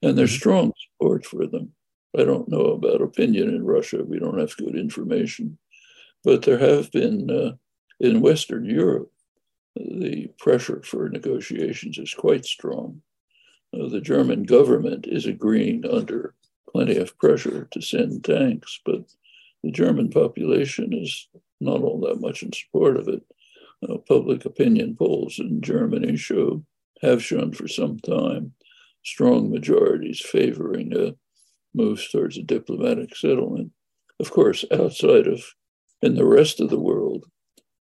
And 0.01 0.17
there's 0.17 0.31
mm-hmm. 0.31 0.39
strong 0.39 0.73
support 0.77 1.25
for 1.25 1.47
them. 1.47 1.73
I 2.17 2.23
don't 2.23 2.49
know 2.49 2.65
about 2.71 3.01
opinion 3.01 3.49
in 3.49 3.65
Russia. 3.65 4.03
We 4.03 4.19
don't 4.19 4.39
have 4.39 4.57
good 4.57 4.75
information. 4.75 5.57
But 6.23 6.43
there 6.43 6.57
have 6.57 6.91
been 6.91 7.29
uh, 7.29 7.51
in 7.99 8.21
Western 8.21 8.65
Europe, 8.65 9.11
the 9.75 10.27
pressure 10.39 10.81
for 10.83 11.09
negotiations 11.09 11.97
is 11.97 12.13
quite 12.13 12.45
strong. 12.45 13.01
Uh, 13.73 13.87
the 13.87 14.01
German 14.01 14.43
government 14.43 15.05
is 15.07 15.25
agreeing 15.25 15.85
under 15.85 16.33
plenty 16.69 16.97
of 16.97 17.17
pressure 17.17 17.67
to 17.71 17.81
send 17.81 18.23
tanks, 18.23 18.79
but 18.85 19.03
the 19.63 19.71
German 19.71 20.09
population 20.09 20.93
is 20.93 21.27
not 21.59 21.81
all 21.81 21.99
that 22.01 22.21
much 22.21 22.43
in 22.43 22.51
support 22.53 22.97
of 22.97 23.07
it. 23.07 23.23
Uh, 23.87 23.97
public 24.07 24.45
opinion 24.45 24.95
polls 24.95 25.37
in 25.39 25.61
Germany 25.61 26.17
show, 26.17 26.63
have 27.01 27.23
shown 27.23 27.53
for 27.53 27.67
some 27.67 27.99
time, 27.99 28.53
strong 29.03 29.51
majorities 29.51 30.19
favoring 30.21 30.95
a 30.95 31.15
move 31.73 32.03
towards 32.11 32.37
a 32.37 32.43
diplomatic 32.43 33.15
settlement. 33.15 33.71
Of 34.19 34.31
course, 34.31 34.65
outside 34.71 35.27
of, 35.27 35.43
in 36.01 36.15
the 36.15 36.25
rest 36.25 36.59
of 36.59 36.69
the 36.69 36.79
world, 36.79 37.25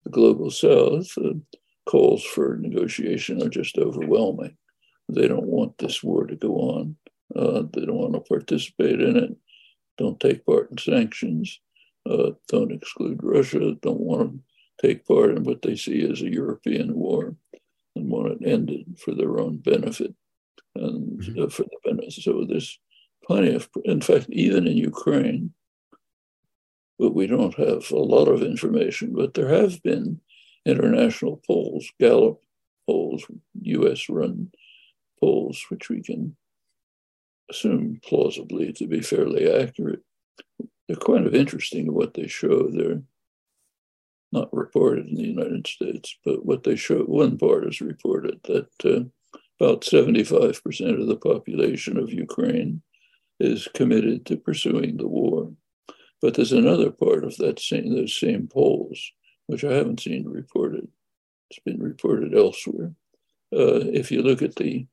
the 0.04 0.10
global 0.10 0.50
south, 0.50 1.08
uh, 1.18 1.34
calls 1.86 2.24
for 2.24 2.56
negotiation 2.56 3.42
are 3.42 3.48
just 3.48 3.78
overwhelming. 3.78 4.56
They 5.08 5.28
don't 5.28 5.46
want 5.46 5.78
this 5.78 6.02
war 6.02 6.26
to 6.26 6.34
go 6.34 6.54
on. 6.54 6.96
Uh, 7.36 7.62
they 7.72 7.84
don't 7.84 7.96
want 7.96 8.14
to 8.14 8.20
participate 8.20 9.00
in 9.00 9.16
it. 9.16 9.36
Don't 9.98 10.18
take 10.18 10.44
part 10.44 10.70
in 10.70 10.78
sanctions 10.78 11.60
uh, 12.08 12.30
don't 12.48 12.72
exclude 12.72 13.20
Russia, 13.22 13.74
don't 13.82 14.00
want 14.00 14.32
to 14.32 14.86
take 14.86 15.06
part 15.06 15.30
in 15.30 15.44
what 15.44 15.62
they 15.62 15.76
see 15.76 16.08
as 16.10 16.20
a 16.22 16.30
European 16.30 16.94
war 16.94 17.34
and 17.96 18.08
want 18.08 18.32
it 18.32 18.48
ended 18.48 18.98
for 18.98 19.14
their 19.14 19.38
own 19.38 19.58
benefit 19.58 20.14
and 20.74 21.20
mm-hmm. 21.20 21.42
uh, 21.42 21.48
for 21.48 21.62
the 21.62 21.78
benefit. 21.84 22.12
So 22.12 22.44
there's 22.48 22.78
plenty 23.24 23.54
of, 23.54 23.68
in 23.84 24.00
fact, 24.00 24.26
even 24.30 24.66
in 24.66 24.76
Ukraine, 24.76 25.52
but 26.98 27.14
we 27.14 27.26
don't 27.26 27.54
have 27.54 27.90
a 27.90 27.96
lot 27.96 28.28
of 28.28 28.42
information, 28.42 29.14
but 29.14 29.34
there 29.34 29.48
have 29.48 29.82
been 29.82 30.20
international 30.66 31.40
polls, 31.46 31.90
Gallup 32.00 32.40
polls, 32.86 33.24
US 33.62 34.08
run 34.08 34.50
polls, 35.20 35.64
which 35.68 35.88
we 35.88 36.02
can 36.02 36.36
assume 37.50 38.00
plausibly 38.04 38.72
to 38.72 38.86
be 38.86 39.00
fairly 39.00 39.50
accurate, 39.52 40.00
they're 40.86 40.96
kind 40.96 41.26
of 41.26 41.34
interesting 41.34 41.92
what 41.92 42.14
they 42.14 42.26
show. 42.26 42.68
They're 42.68 43.02
not 44.34 44.52
reported 44.52 45.06
in 45.06 45.14
the 45.14 45.22
United 45.22 45.66
States, 45.66 46.18
but 46.24 46.44
what 46.44 46.64
they 46.64 46.76
show, 46.76 46.98
one 47.04 47.38
part 47.38 47.66
is 47.66 47.80
reported 47.80 48.40
that 48.44 48.68
uh, 48.84 49.04
about 49.60 49.82
75% 49.82 51.00
of 51.00 51.06
the 51.06 51.16
population 51.16 51.96
of 51.96 52.12
Ukraine 52.12 52.82
is 53.40 53.68
committed 53.74 54.26
to 54.26 54.36
pursuing 54.36 54.96
the 54.96 55.08
war. 55.08 55.52
But 56.20 56.34
there's 56.34 56.52
another 56.52 56.90
part 56.90 57.24
of 57.24 57.36
that 57.36 57.60
same, 57.60 57.94
those 57.94 58.18
same 58.18 58.48
polls, 58.48 59.00
which 59.46 59.64
I 59.64 59.72
haven't 59.72 60.00
seen 60.00 60.28
reported. 60.28 60.88
It's 61.50 61.60
been 61.60 61.80
reported 61.80 62.34
elsewhere. 62.34 62.92
Uh, 63.52 63.86
if 63.92 64.10
you 64.10 64.22
look 64.22 64.42
at 64.42 64.56
the 64.56 64.86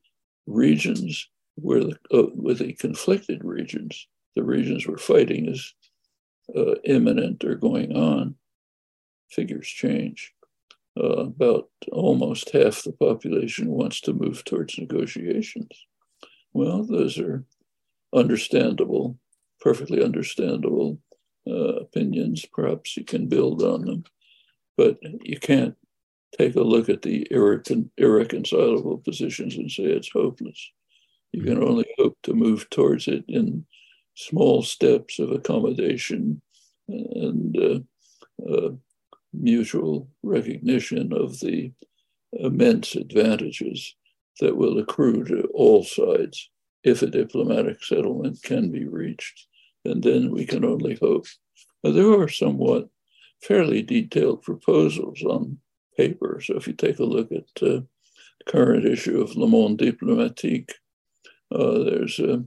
regions 0.46 1.28
where 1.56 1.84
the, 1.84 1.98
uh, 2.14 2.28
with 2.36 2.60
the 2.60 2.74
conflicted 2.74 3.44
regions, 3.44 4.08
the 4.36 4.44
regions 4.44 4.88
where 4.88 4.98
fighting 4.98 5.50
is 5.50 5.74
uh, 6.56 6.76
imminent 6.84 7.44
or 7.44 7.56
going 7.56 7.96
on, 7.96 8.36
figures 9.32 9.68
change. 9.68 10.34
Uh, 11.00 11.28
about 11.28 11.70
almost 11.94 12.50
half 12.50 12.84
the 12.84 12.92
population 12.92 13.70
wants 13.70 14.02
to 14.02 14.12
move 14.12 14.44
towards 14.44 14.78
negotiations. 14.78 15.70
Well, 16.54 16.84
those 16.84 17.18
are 17.18 17.46
understandable, 18.14 19.18
perfectly 19.62 20.04
understandable 20.04 21.00
uh, 21.48 21.76
opinions. 21.86 22.46
Perhaps 22.46 22.98
you 22.98 23.06
can 23.06 23.28
build 23.28 23.64
on 23.64 23.86
them, 23.86 24.04
but 24.76 24.98
you 25.24 25.40
can't 25.40 25.76
take 26.38 26.56
a 26.56 26.62
look 26.62 26.90
at 26.90 27.02
the 27.02 27.26
irrecon- 27.32 27.90
irreconcilable 27.98 28.98
positions 28.98 29.56
and 29.56 29.72
say 29.72 29.84
it's 29.84 30.12
hopeless. 30.12 30.72
You 31.32 31.44
can 31.44 31.64
only 31.64 31.88
hope 31.98 32.18
to 32.24 32.34
move 32.34 32.70
towards 32.70 33.08
it 33.08 33.24
in 33.28 33.66
small 34.16 34.62
steps 34.62 35.20
of 35.20 35.32
accommodation 35.32 36.42
and 36.90 37.58
uh, 37.58 37.80
uh, 38.50 38.72
mutual 39.34 40.10
recognition 40.24 41.14
of 41.14 41.40
the 41.40 41.72
immense 42.34 42.96
advantages 42.96 43.96
that 44.40 44.56
will 44.56 44.80
accrue 44.80 45.24
to 45.26 45.50
all 45.54 45.84
sides 45.84 46.50
if 46.84 47.02
a 47.02 47.08
diplomatic 47.08 47.84
settlement 47.84 48.42
can 48.44 48.72
be 48.72 48.88
reached. 48.88 49.48
And 49.86 50.02
then 50.02 50.32
we 50.32 50.46
can 50.46 50.66
only 50.66 50.96
hope. 50.96 51.26
there 51.84 52.20
are 52.20 52.28
somewhat 52.28 52.90
fairly 53.42 53.82
detailed 53.82 54.44
proposals 54.44 55.22
on 55.24 55.58
paper. 55.98 56.40
So 56.44 56.56
if 56.56 56.68
you 56.68 56.74
take 56.74 57.00
a 57.00 57.04
look 57.04 57.32
at 57.32 57.46
the 57.60 57.78
uh, 57.78 57.82
current 58.48 58.86
issue 58.86 59.22
of 59.22 59.36
Le 59.36 59.48
Monde 59.48 59.78
Diplomatique, 59.78 60.74
uh, 61.54 61.80
there's 61.84 62.20
a, 62.20 62.44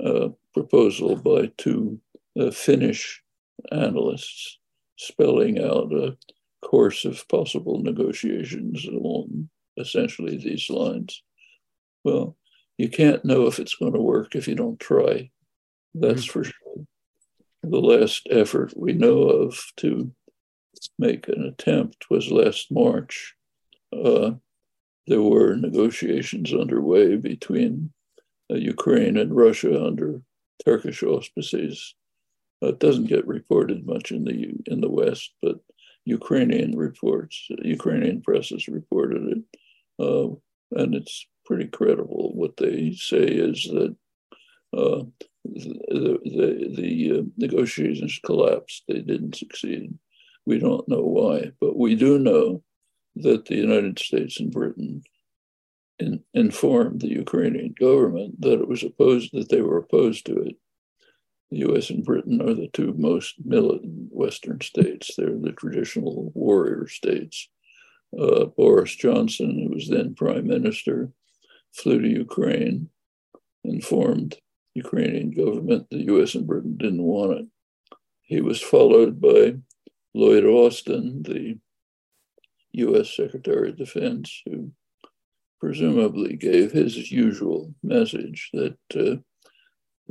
a, 0.00 0.30
proposal 0.52 1.14
by 1.14 1.50
two 1.58 2.00
uh, 2.38 2.50
Finnish 2.50 3.22
analysts 3.70 4.58
spelling 5.00 5.58
out 5.58 5.90
a 5.92 6.16
course 6.62 7.06
of 7.06 7.26
possible 7.28 7.82
negotiations 7.82 8.84
along 8.86 9.48
essentially 9.78 10.36
these 10.36 10.68
lines. 10.68 11.22
Well, 12.04 12.36
you 12.76 12.90
can't 12.90 13.24
know 13.24 13.46
if 13.46 13.58
it's 13.58 13.74
going 13.74 13.94
to 13.94 14.00
work 14.00 14.34
if 14.34 14.46
you 14.46 14.54
don't 14.54 14.78
try. 14.78 15.30
That's 15.94 16.26
mm-hmm. 16.26 16.32
for 16.32 16.44
sure. 16.44 16.86
The 17.62 17.80
last 17.80 18.26
effort 18.30 18.74
we 18.76 18.92
know 18.92 19.22
of 19.22 19.58
to 19.78 20.12
make 20.98 21.28
an 21.28 21.44
attempt 21.44 22.06
was 22.10 22.30
last 22.30 22.70
March. 22.70 23.34
Uh, 23.92 24.32
there 25.06 25.22
were 25.22 25.56
negotiations 25.56 26.52
underway 26.52 27.16
between 27.16 27.92
uh, 28.50 28.56
Ukraine 28.56 29.16
and 29.16 29.34
Russia 29.34 29.82
under 29.82 30.22
Turkish 30.64 31.02
auspices. 31.02 31.94
It 32.62 32.78
doesn't 32.78 33.06
get 33.06 33.26
reported 33.26 33.86
much 33.86 34.12
in 34.12 34.24
the 34.24 34.52
in 34.66 34.80
the 34.80 34.90
West, 34.90 35.32
but 35.40 35.60
Ukrainian 36.04 36.76
reports, 36.76 37.48
Ukrainian 37.62 38.20
press 38.20 38.50
has 38.50 38.68
reported 38.68 39.22
it, 39.34 39.42
uh, 39.98 40.28
and 40.72 40.94
it's 40.94 41.26
pretty 41.46 41.66
credible. 41.66 42.32
What 42.34 42.56
they 42.56 42.92
say 42.92 43.24
is 43.24 43.64
that 43.64 43.96
uh, 44.76 45.02
the, 45.44 46.18
the, 46.24 46.74
the 46.76 47.18
uh, 47.18 47.22
negotiations 47.36 48.20
collapsed. 48.24 48.84
They 48.86 49.00
didn't 49.00 49.36
succeed. 49.36 49.98
We 50.46 50.58
don't 50.58 50.88
know 50.88 51.02
why, 51.02 51.52
but 51.60 51.76
we 51.76 51.94
do 51.94 52.18
know 52.18 52.62
that 53.16 53.46
the 53.46 53.56
United 53.56 53.98
States 53.98 54.38
and 54.38 54.50
Britain 54.50 55.02
in, 55.98 56.22
informed 56.34 57.00
the 57.00 57.08
Ukrainian 57.08 57.74
government 57.78 58.40
that 58.40 58.60
it 58.60 58.68
was 58.68 58.82
opposed, 58.82 59.32
that 59.32 59.48
they 59.48 59.60
were 59.60 59.78
opposed 59.78 60.26
to 60.26 60.36
it. 60.42 60.56
The 61.50 61.58
US 61.70 61.90
and 61.90 62.04
Britain 62.04 62.40
are 62.40 62.54
the 62.54 62.68
two 62.72 62.94
most 62.96 63.34
militant 63.44 64.08
Western 64.12 64.60
states. 64.60 65.14
They're 65.16 65.36
the 65.36 65.52
traditional 65.52 66.30
warrior 66.34 66.86
states. 66.86 67.48
Uh, 68.16 68.46
Boris 68.46 68.94
Johnson, 68.94 69.58
who 69.58 69.74
was 69.74 69.88
then 69.88 70.14
prime 70.14 70.46
minister, 70.46 71.10
flew 71.72 72.00
to 72.00 72.08
Ukraine, 72.08 72.90
informed 73.64 74.36
Ukrainian 74.74 75.30
government 75.30 75.88
the 75.90 76.04
US 76.14 76.34
and 76.34 76.46
Britain 76.46 76.76
didn't 76.76 77.02
want 77.02 77.38
it. 77.40 77.46
He 78.22 78.40
was 78.40 78.60
followed 78.60 79.20
by 79.20 79.56
Lloyd 80.14 80.44
Austin, 80.44 81.22
the 81.22 81.58
US 82.72 83.14
Secretary 83.14 83.70
of 83.70 83.76
Defense, 83.76 84.42
who 84.46 84.72
presumably 85.60 86.36
gave 86.36 86.72
his 86.72 87.10
usual 87.10 87.74
message 87.82 88.50
that, 88.52 88.78
uh, 88.94 89.16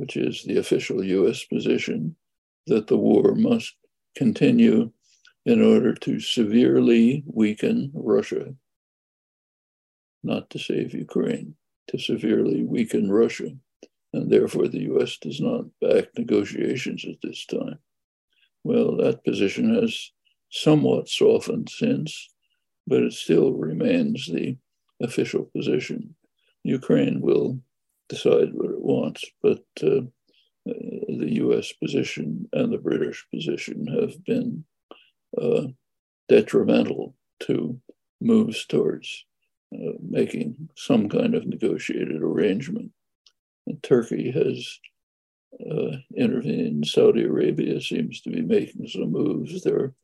which 0.00 0.16
is 0.16 0.42
the 0.44 0.56
official 0.56 1.04
US 1.04 1.44
position, 1.44 2.16
that 2.66 2.86
the 2.86 2.96
war 2.96 3.34
must 3.34 3.74
continue 4.16 4.90
in 5.44 5.62
order 5.62 5.92
to 5.92 6.18
severely 6.18 7.22
weaken 7.26 7.90
Russia, 7.92 8.54
not 10.22 10.48
to 10.48 10.58
save 10.58 10.94
Ukraine, 10.94 11.54
to 11.88 11.98
severely 11.98 12.64
weaken 12.64 13.12
Russia. 13.12 13.50
And 14.14 14.32
therefore, 14.32 14.68
the 14.68 14.84
US 14.94 15.18
does 15.18 15.38
not 15.38 15.66
back 15.82 16.06
negotiations 16.16 17.04
at 17.04 17.20
this 17.22 17.44
time. 17.44 17.78
Well, 18.64 18.96
that 18.96 19.22
position 19.22 19.74
has 19.74 20.12
somewhat 20.50 21.10
softened 21.10 21.68
since, 21.68 22.30
but 22.86 23.02
it 23.02 23.12
still 23.12 23.52
remains 23.52 24.26
the 24.26 24.56
official 25.02 25.44
position. 25.54 26.14
Ukraine 26.64 27.20
will 27.20 27.60
decide 28.10 28.52
what 28.52 28.70
it 28.70 28.80
wants, 28.80 29.24
but 29.42 29.64
uh, 29.82 30.02
the 30.66 31.30
US 31.44 31.72
position 31.72 32.48
and 32.52 32.72
the 32.72 32.78
British 32.78 33.24
position 33.32 33.86
have 33.86 34.22
been 34.24 34.64
uh, 35.40 35.68
detrimental 36.28 37.14
to 37.40 37.80
moves 38.20 38.66
towards 38.66 39.24
uh, 39.74 39.92
making 40.02 40.68
some 40.76 41.08
kind 41.08 41.34
of 41.34 41.46
negotiated 41.46 42.20
arrangement. 42.22 42.90
And 43.66 43.82
Turkey 43.82 44.30
has 44.32 44.78
uh, 45.70 45.96
intervened. 46.16 46.86
Saudi 46.86 47.22
Arabia 47.22 47.80
seems 47.80 48.20
to 48.22 48.30
be 48.30 48.42
making 48.42 48.88
some 48.88 49.12
moves. 49.12 49.62
There 49.62 49.78
are 49.78 49.94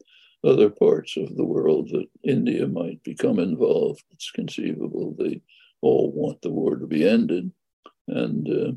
other 0.45 0.71
parts 0.71 1.17
of 1.17 1.37
the 1.37 1.45
world 1.45 1.89
that 1.91 2.07
India 2.23 2.67
might 2.67 3.03
become 3.03 3.39
involved. 3.39 4.05
It's 4.13 4.31
conceivable 4.31 5.15
they 5.19 5.43
all 5.83 6.13
want 6.13 6.41
the 6.43 6.51
war 6.51 6.77
to 6.77 6.87
be 6.87 7.07
ended 7.07 7.51
and 8.09 8.49
uh, 8.49 8.73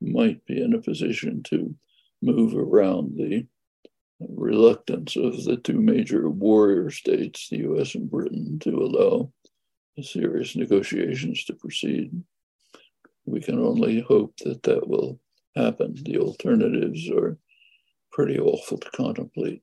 might 0.00 0.44
be 0.46 0.62
in 0.62 0.74
a 0.74 0.80
position 0.80 1.42
to 1.44 1.74
move 2.22 2.54
around 2.54 3.16
the 3.16 3.46
reluctance 4.20 5.16
of 5.16 5.44
the 5.44 5.56
two 5.56 5.80
major 5.80 6.28
warrior 6.28 6.90
states, 6.90 7.48
the 7.48 7.58
US 7.58 7.94
and 7.94 8.10
Britain, 8.10 8.58
to 8.60 8.70
allow 8.70 9.32
serious 10.02 10.56
negotiations 10.56 11.44
to 11.44 11.54
proceed. 11.54 12.10
We 13.26 13.40
can 13.40 13.58
only 13.58 14.00
hope 14.00 14.36
that 14.38 14.62
that 14.64 14.86
will 14.86 15.18
happen. 15.56 15.94
The 16.02 16.18
alternatives 16.18 17.08
are 17.10 17.38
pretty 18.12 18.38
awful 18.38 18.78
to 18.78 18.90
contemplate. 18.90 19.62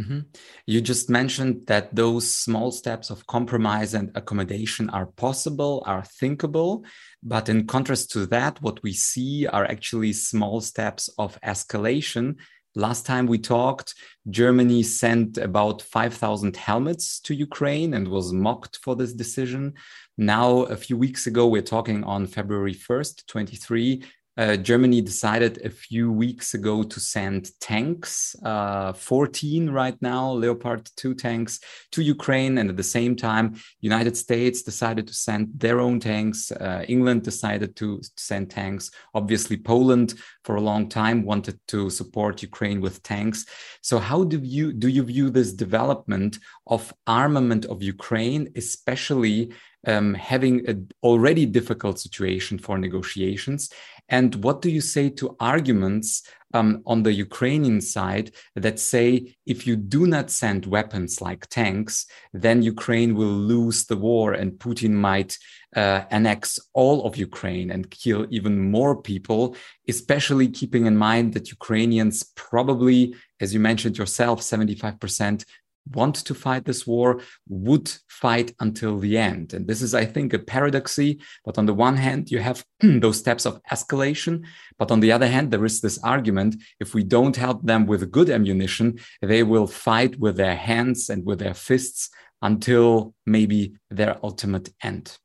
Mm-hmm. 0.00 0.20
You 0.66 0.80
just 0.80 1.10
mentioned 1.10 1.66
that 1.66 1.94
those 1.94 2.34
small 2.34 2.72
steps 2.72 3.10
of 3.10 3.26
compromise 3.26 3.94
and 3.94 4.10
accommodation 4.14 4.88
are 4.90 5.06
possible, 5.06 5.82
are 5.86 6.04
thinkable. 6.04 6.84
But 7.22 7.48
in 7.48 7.66
contrast 7.66 8.10
to 8.12 8.26
that, 8.26 8.62
what 8.62 8.82
we 8.82 8.92
see 8.92 9.46
are 9.46 9.64
actually 9.64 10.12
small 10.14 10.60
steps 10.60 11.10
of 11.18 11.40
escalation 11.42 12.36
Last 12.76 13.04
time 13.04 13.26
we 13.26 13.38
talked, 13.38 13.96
Germany 14.28 14.84
sent 14.84 15.38
about 15.38 15.82
5,000 15.82 16.56
helmets 16.56 17.18
to 17.20 17.34
Ukraine 17.34 17.94
and 17.94 18.06
was 18.06 18.32
mocked 18.32 18.76
for 18.76 18.94
this 18.94 19.12
decision. 19.12 19.74
Now, 20.16 20.62
a 20.62 20.76
few 20.76 20.96
weeks 20.96 21.26
ago, 21.26 21.48
we're 21.48 21.62
talking 21.62 22.04
on 22.04 22.28
February 22.28 22.74
1st, 22.74 23.26
23, 23.26 24.04
uh, 24.36 24.56
Germany 24.56 25.00
decided 25.00 25.60
a 25.64 25.70
few 25.70 26.10
weeks 26.10 26.54
ago 26.54 26.82
to 26.82 27.00
send 27.00 27.50
tanks, 27.60 28.36
uh, 28.44 28.92
14 28.92 29.70
right 29.70 30.00
now, 30.00 30.30
Leopard 30.30 30.88
2 30.96 31.14
tanks 31.14 31.60
to 31.92 32.02
Ukraine. 32.02 32.58
And 32.58 32.70
at 32.70 32.76
the 32.76 32.82
same 32.82 33.16
time, 33.16 33.56
United 33.80 34.16
States 34.16 34.62
decided 34.62 35.06
to 35.08 35.14
send 35.14 35.48
their 35.56 35.80
own 35.80 35.98
tanks. 36.00 36.52
Uh, 36.52 36.84
England 36.88 37.22
decided 37.22 37.74
to 37.76 38.00
send 38.16 38.50
tanks. 38.50 38.90
Obviously, 39.14 39.56
Poland 39.56 40.14
for 40.44 40.56
a 40.56 40.60
long 40.60 40.88
time 40.88 41.24
wanted 41.24 41.58
to 41.68 41.90
support 41.90 42.42
Ukraine 42.42 42.80
with 42.80 43.02
tanks. 43.02 43.46
So 43.82 43.98
how 43.98 44.24
do 44.24 44.38
you, 44.42 44.72
do 44.72 44.88
you 44.88 45.02
view 45.02 45.30
this 45.30 45.52
development 45.52 46.38
of 46.66 46.92
armament 47.06 47.64
of 47.66 47.82
Ukraine, 47.82 48.48
especially 48.56 49.52
um, 49.86 50.14
having 50.14 50.66
an 50.68 50.90
already 51.02 51.46
difficult 51.46 51.98
situation 51.98 52.58
for 52.58 52.78
negotiations? 52.78 53.70
And 54.10 54.34
what 54.44 54.60
do 54.60 54.70
you 54.70 54.80
say 54.80 55.08
to 55.10 55.36
arguments 55.40 56.22
um, 56.52 56.82
on 56.84 57.04
the 57.04 57.12
Ukrainian 57.12 57.80
side 57.80 58.32
that 58.56 58.80
say 58.80 59.36
if 59.46 59.66
you 59.66 59.76
do 59.76 60.06
not 60.06 60.30
send 60.30 60.66
weapons 60.66 61.20
like 61.20 61.46
tanks, 61.46 62.06
then 62.32 62.62
Ukraine 62.62 63.14
will 63.14 63.36
lose 63.54 63.86
the 63.86 63.96
war 63.96 64.32
and 64.32 64.52
Putin 64.52 64.90
might 64.90 65.38
uh, 65.76 66.02
annex 66.10 66.58
all 66.72 67.06
of 67.06 67.16
Ukraine 67.16 67.70
and 67.70 67.90
kill 67.90 68.26
even 68.30 68.70
more 68.70 69.00
people, 69.00 69.56
especially 69.88 70.48
keeping 70.48 70.86
in 70.86 70.96
mind 70.96 71.34
that 71.34 71.50
Ukrainians 71.50 72.24
probably, 72.34 73.14
as 73.40 73.54
you 73.54 73.60
mentioned 73.60 73.96
yourself, 73.96 74.40
75% 74.40 75.44
want 75.92 76.16
to 76.16 76.34
fight 76.34 76.64
this 76.64 76.86
war 76.86 77.20
would 77.48 77.92
fight 78.08 78.54
until 78.60 78.98
the 78.98 79.18
end. 79.18 79.54
And 79.54 79.66
this 79.66 79.82
is, 79.82 79.94
I 79.94 80.04
think, 80.04 80.32
a 80.32 80.38
paradoxy. 80.38 81.20
But 81.44 81.58
on 81.58 81.66
the 81.66 81.74
one 81.74 81.96
hand, 81.96 82.30
you 82.30 82.38
have 82.38 82.64
those 82.80 83.18
steps 83.18 83.46
of 83.46 83.60
escalation. 83.70 84.44
But 84.78 84.90
on 84.90 85.00
the 85.00 85.12
other 85.12 85.26
hand, 85.26 85.50
there 85.50 85.64
is 85.64 85.80
this 85.80 85.98
argument 86.04 86.56
if 86.78 86.94
we 86.94 87.02
don't 87.02 87.36
help 87.36 87.64
them 87.64 87.86
with 87.86 88.10
good 88.10 88.30
ammunition, 88.30 88.98
they 89.22 89.42
will 89.42 89.66
fight 89.66 90.18
with 90.18 90.36
their 90.36 90.56
hands 90.56 91.08
and 91.08 91.24
with 91.24 91.38
their 91.38 91.54
fists 91.54 92.10
until 92.42 93.14
maybe 93.26 93.74
their 93.90 94.18
ultimate 94.22 94.70
end. 94.82 95.18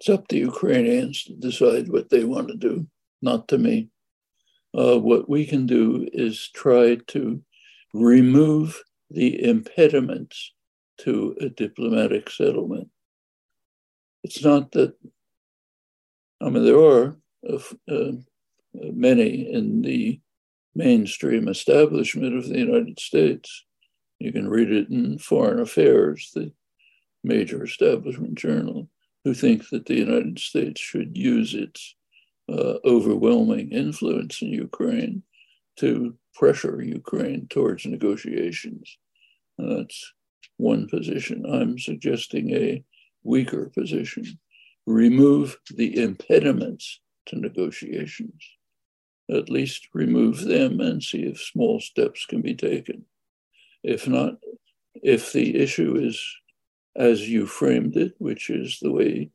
It's 0.00 0.08
up 0.08 0.28
to 0.28 0.36
Ukrainians 0.36 1.24
to 1.24 1.34
decide 1.34 1.88
what 1.88 2.08
they 2.08 2.24
want 2.24 2.48
to 2.48 2.56
do, 2.56 2.86
not 3.20 3.48
to 3.48 3.58
me. 3.58 3.88
Uh, 4.76 4.98
what 4.98 5.28
we 5.28 5.44
can 5.44 5.66
do 5.66 6.08
is 6.12 6.50
try 6.54 6.98
to 7.08 7.42
remove 7.94 8.80
the 9.10 9.44
impediments 9.44 10.52
to 10.98 11.36
a 11.40 11.48
diplomatic 11.48 12.30
settlement. 12.30 12.88
It's 14.24 14.44
not 14.44 14.72
that, 14.72 14.94
I 16.40 16.50
mean, 16.50 16.64
there 16.64 16.78
are 16.78 17.16
uh, 17.48 18.12
many 18.74 19.52
in 19.52 19.82
the 19.82 20.20
mainstream 20.74 21.48
establishment 21.48 22.36
of 22.36 22.48
the 22.48 22.58
United 22.58 23.00
States. 23.00 23.64
You 24.18 24.32
can 24.32 24.48
read 24.48 24.70
it 24.70 24.90
in 24.90 25.18
Foreign 25.18 25.60
Affairs, 25.60 26.30
the 26.34 26.52
major 27.22 27.64
establishment 27.64 28.34
journal, 28.34 28.88
who 29.24 29.34
think 29.34 29.68
that 29.70 29.86
the 29.86 29.96
United 29.96 30.38
States 30.38 30.80
should 30.80 31.16
use 31.16 31.54
its 31.54 31.94
uh, 32.48 32.78
overwhelming 32.84 33.72
influence 33.72 34.42
in 34.42 34.48
Ukraine 34.48 35.22
to 35.78 36.16
pressure 36.34 36.82
Ukraine 36.82 37.46
towards 37.48 37.86
negotiations. 37.86 38.98
That's 39.58 40.12
one 40.56 40.88
position. 40.88 41.44
I'm 41.46 41.78
suggesting 41.78 42.50
a 42.54 42.84
weaker 43.22 43.70
position. 43.74 44.24
Remove 44.86 45.58
the 45.74 46.00
impediments 46.02 47.00
to 47.26 47.38
negotiations. 47.38 48.42
At 49.30 49.50
least 49.50 49.88
remove 49.92 50.44
them 50.44 50.80
and 50.80 51.02
see 51.02 51.22
if 51.24 51.40
small 51.40 51.80
steps 51.80 52.24
can 52.24 52.40
be 52.40 52.54
taken. 52.54 53.04
If 53.82 54.08
not, 54.08 54.34
if 54.94 55.32
the 55.32 55.56
issue 55.56 55.96
is 55.96 56.20
as 56.96 57.28
you 57.28 57.46
framed 57.46 57.96
it, 57.96 58.14
which 58.18 58.50
is 58.50 58.78
the 58.80 58.90
way 58.90 59.30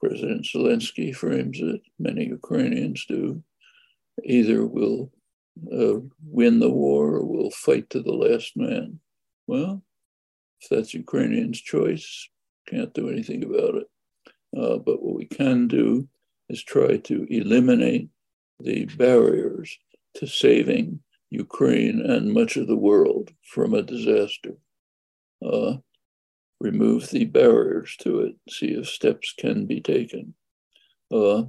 President 0.00 0.46
Zelensky 0.46 1.14
frames 1.14 1.58
it, 1.60 1.82
many 1.98 2.26
Ukrainians 2.26 3.04
do, 3.06 3.42
either 4.24 4.64
we'll 4.64 5.10
uh, 5.72 6.00
win 6.24 6.60
the 6.60 6.70
war 6.70 7.16
or 7.16 7.24
we'll 7.24 7.50
fight 7.50 7.90
to 7.90 8.02
the 8.02 8.12
last 8.12 8.56
man. 8.56 9.00
Well, 9.46 9.82
if 10.60 10.68
that's 10.68 10.94
Ukrainians' 10.94 11.60
choice, 11.60 12.28
can't 12.66 12.92
do 12.94 13.08
anything 13.08 13.44
about 13.44 13.74
it. 13.76 13.86
Uh, 14.56 14.78
but 14.78 15.02
what 15.02 15.14
we 15.14 15.26
can 15.26 15.68
do 15.68 16.08
is 16.48 16.62
try 16.62 16.96
to 16.96 17.26
eliminate 17.30 18.08
the 18.60 18.86
barriers 18.96 19.78
to 20.14 20.26
saving 20.26 21.00
Ukraine 21.30 22.00
and 22.00 22.32
much 22.32 22.56
of 22.56 22.66
the 22.66 22.76
world 22.76 23.30
from 23.42 23.74
a 23.74 23.82
disaster. 23.82 24.54
Uh, 25.44 25.76
remove 26.60 27.10
the 27.10 27.24
barriers 27.26 27.96
to 28.00 28.20
it, 28.20 28.34
see 28.48 28.68
if 28.68 28.88
steps 28.88 29.34
can 29.38 29.66
be 29.66 29.80
taken. 29.80 30.34
Uh, 31.10 31.40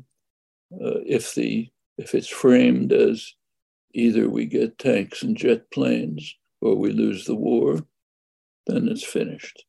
uh, 0.71 1.01
if 1.05 1.33
the 1.33 1.69
if 1.97 2.13
it's 2.15 2.27
framed 2.27 2.93
as 2.93 3.33
either 3.93 4.29
we 4.29 4.45
get 4.45 4.77
tanks 4.77 5.23
and 5.23 5.37
jet 5.37 5.69
planes 5.71 6.35
or 6.61 6.75
we 6.75 6.91
lose 6.91 7.25
the 7.25 7.35
war, 7.35 7.85
then 8.67 8.87
it's 8.87 9.03
finished. 9.03 9.65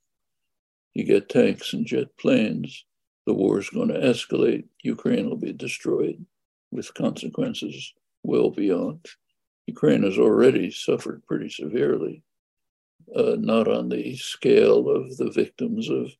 You 0.94 1.04
get 1.04 1.28
tanks 1.28 1.72
and 1.72 1.86
jet 1.86 2.16
planes, 2.18 2.84
the 3.26 3.34
war 3.34 3.58
is 3.58 3.70
going 3.70 3.88
to 3.88 3.94
escalate, 3.94 4.64
Ukraine 4.82 5.28
will 5.28 5.36
be 5.36 5.52
destroyed 5.52 6.24
with 6.70 6.94
consequences 6.94 7.94
well 8.22 8.50
beyond. 8.50 9.06
Ukraine 9.66 10.02
has 10.02 10.18
already 10.18 10.70
suffered 10.70 11.24
pretty 11.26 11.48
severely, 11.48 12.22
uh, 13.14 13.36
not 13.38 13.68
on 13.68 13.88
the 13.88 14.16
scale 14.16 14.88
of 14.88 15.16
the 15.16 15.30
victims 15.30 15.88
of 15.88 16.10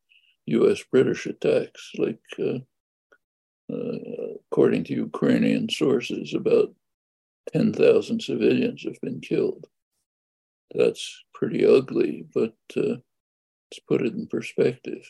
US 0.45 0.83
British 0.83 1.25
attacks, 1.25 1.91
like 1.97 2.21
uh, 2.39 2.59
uh, 3.71 3.97
according 4.51 4.83
to 4.85 4.93
Ukrainian 4.93 5.69
sources, 5.69 6.33
about 6.33 6.73
10,000 7.53 8.21
civilians 8.21 8.83
have 8.83 8.99
been 9.01 9.19
killed. 9.19 9.67
That's 10.73 11.23
pretty 11.33 11.65
ugly, 11.65 12.25
but 12.33 12.55
uh, 12.77 12.97
let's 12.97 13.79
put 13.87 14.01
it 14.01 14.13
in 14.13 14.27
perspective. 14.27 15.09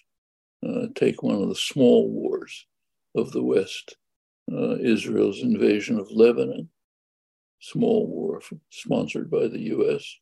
Uh, 0.65 0.87
take 0.95 1.23
one 1.23 1.41
of 1.41 1.49
the 1.49 1.55
small 1.55 2.09
wars 2.09 2.65
of 3.15 3.31
the 3.31 3.43
West, 3.43 3.97
uh, 4.51 4.77
Israel's 4.77 5.41
invasion 5.41 5.99
of 5.99 6.11
Lebanon, 6.11 6.69
small 7.59 8.07
war 8.07 8.41
sponsored 8.69 9.29
by 9.29 9.47
the 9.47 9.59
US. 9.75 10.17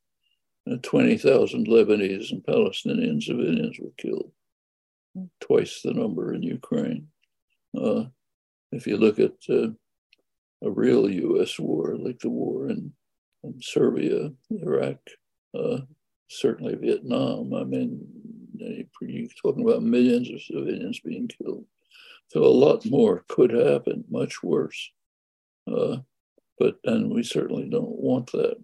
Uh, 0.70 0.76
20,000 0.84 1.68
Lebanese 1.68 2.32
and 2.32 2.44
Palestinian 2.44 3.22
civilians 3.22 3.80
were 3.80 3.92
killed, 3.98 4.32
twice 5.40 5.82
the 5.82 5.94
number 5.94 6.34
in 6.34 6.44
Ukraine. 6.44 7.08
Uh, 7.78 8.06
if 8.72 8.86
you 8.86 8.98
look 8.98 9.20
at 9.20 9.34
uh, 9.50 9.70
a 10.64 10.70
real 10.70 11.10
US 11.10 11.58
war, 11.60 11.96
like 11.98 12.20
the 12.20 12.30
war 12.30 12.70
in, 12.70 12.92
in 13.44 13.62
Serbia, 13.62 14.32
Iraq, 14.52 14.98
uh, 15.58 15.80
certainly 16.30 16.76
Vietnam, 16.76 17.54
I 17.54 17.64
mean, 17.64 18.06
you're 19.02 19.28
talking 19.42 19.68
about 19.68 19.84
millions 19.84 20.30
of 20.30 20.42
civilians 20.42 21.00
being 21.00 21.28
killed. 21.28 21.66
So 22.28 22.44
a 22.44 22.48
lot 22.48 22.86
more 22.86 23.26
could 23.28 23.52
happen, 23.52 24.04
much 24.10 24.44
worse. 24.44 24.92
Uh, 25.68 25.98
but 26.60 26.76
and 26.84 27.10
we 27.10 27.24
certainly 27.24 27.70
don't 27.70 27.98
want 27.98 28.32
that. 28.34 28.58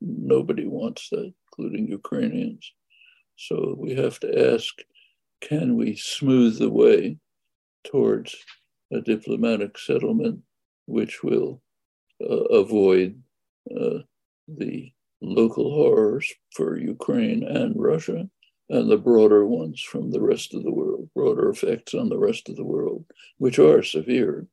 Nobody 0.00 0.66
wants 0.66 1.08
that, 1.10 1.32
including 1.46 1.88
Ukrainians. 1.88 2.72
So 3.36 3.76
we 3.78 3.94
have 3.94 4.18
to 4.20 4.52
ask, 4.52 4.74
can 5.40 5.76
we 5.76 5.96
smooth 5.96 6.58
the 6.58 6.70
way 6.70 7.18
towards 7.84 8.34
a 8.92 9.00
diplomatic 9.00 9.78
settlement 9.78 10.40
which 10.86 11.22
will 11.22 11.62
uh, 12.22 12.44
avoid 12.62 13.20
uh, 13.70 13.98
the 14.48 14.92
local 15.20 15.70
horrors 15.72 16.32
for 16.54 16.78
Ukraine 16.78 17.42
and 17.42 17.74
Russia 17.76 18.28
and 18.68 18.90
the 18.90 18.96
broader 18.96 19.46
ones 19.46 19.80
from 19.80 20.10
the 20.10 20.20
rest 20.20 20.54
of 20.54 20.64
the 20.64 20.72
world, 20.72 21.08
broader 21.14 21.48
effects 21.48 21.94
on 21.94 22.08
the 22.08 22.18
rest 22.18 22.48
of 22.48 22.56
the 22.56 22.64
world, 22.64 23.04
which 23.38 23.58
are 23.58 23.82
severe. 23.82 24.46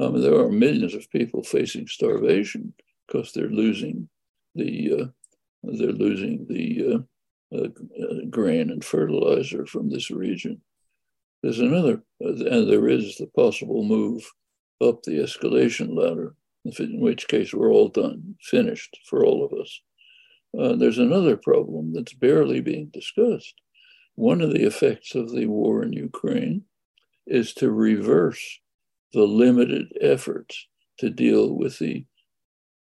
I 0.00 0.08
mean, 0.08 0.22
there 0.22 0.38
are 0.38 0.50
millions 0.50 0.94
of 0.94 1.10
people 1.10 1.42
facing 1.42 1.86
starvation 1.86 2.74
because 3.06 3.32
they're 3.32 3.48
losing 3.48 4.08
the 4.54 4.92
uh, 5.00 5.06
they're 5.62 5.92
losing 5.92 6.46
the 6.48 7.04
uh, 7.52 7.56
uh, 7.56 7.68
grain 8.30 8.70
and 8.70 8.84
fertilizer 8.84 9.66
from 9.66 9.90
this 9.90 10.10
region. 10.10 10.60
There's 11.42 11.60
another, 11.60 12.02
and 12.20 12.70
there 12.70 12.88
is 12.88 13.16
the 13.16 13.26
possible 13.28 13.84
move 13.84 14.28
up 14.80 15.02
the 15.02 15.18
escalation 15.18 15.96
ladder, 15.96 16.34
in 16.64 17.00
which 17.00 17.28
case 17.28 17.54
we're 17.54 17.72
all 17.72 17.88
done, 17.88 18.36
finished 18.42 18.98
for 19.08 19.24
all 19.24 19.44
of 19.44 19.52
us. 19.58 19.80
Uh, 20.58 20.74
there's 20.76 20.98
another 20.98 21.36
problem 21.36 21.92
that's 21.92 22.14
barely 22.14 22.60
being 22.60 22.90
discussed. 22.92 23.54
One 24.14 24.40
of 24.40 24.52
the 24.52 24.64
effects 24.66 25.14
of 25.14 25.30
the 25.30 25.46
war 25.46 25.82
in 25.82 25.92
Ukraine 25.92 26.62
is 27.26 27.52
to 27.54 27.70
reverse 27.70 28.60
the 29.12 29.24
limited 29.24 29.92
efforts 30.00 30.66
to 30.98 31.10
deal 31.10 31.54
with 31.54 31.78
the 31.78 32.06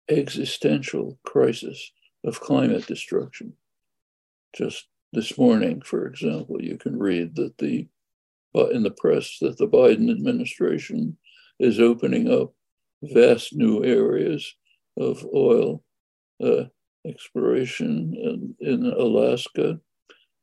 existential 0.09 1.17
crisis 1.23 1.91
of 2.25 2.41
climate 2.41 2.85
destruction. 2.87 3.53
Just 4.55 4.87
this 5.13 5.37
morning, 5.37 5.81
for 5.81 6.05
example, 6.05 6.61
you 6.61 6.77
can 6.77 6.99
read 6.99 7.35
that 7.35 7.57
the 7.57 7.87
in 8.71 8.83
the 8.83 8.91
press 8.91 9.37
that 9.41 9.57
the 9.57 9.67
Biden 9.67 10.11
administration 10.11 11.17
is 11.59 11.79
opening 11.79 12.31
up 12.31 12.53
vast 13.03 13.53
new 13.53 13.83
areas 13.83 14.55
of 14.97 15.25
oil 15.33 15.83
uh, 16.43 16.63
exploration 17.05 18.13
in, 18.15 18.55
in, 18.59 18.85
Alaska. 18.85 19.79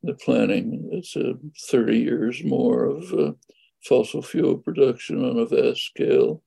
The 0.02 0.14
planning, 0.14 0.88
it's 0.92 1.16
uh, 1.16 1.34
30 1.68 1.98
years 1.98 2.42
more 2.44 2.84
of 2.84 3.12
uh, 3.12 3.32
fossil 3.84 4.22
fuel 4.22 4.56
production 4.56 5.24
on 5.24 5.38
a 5.38 5.46
vast 5.46 5.82
scale. 5.82 6.42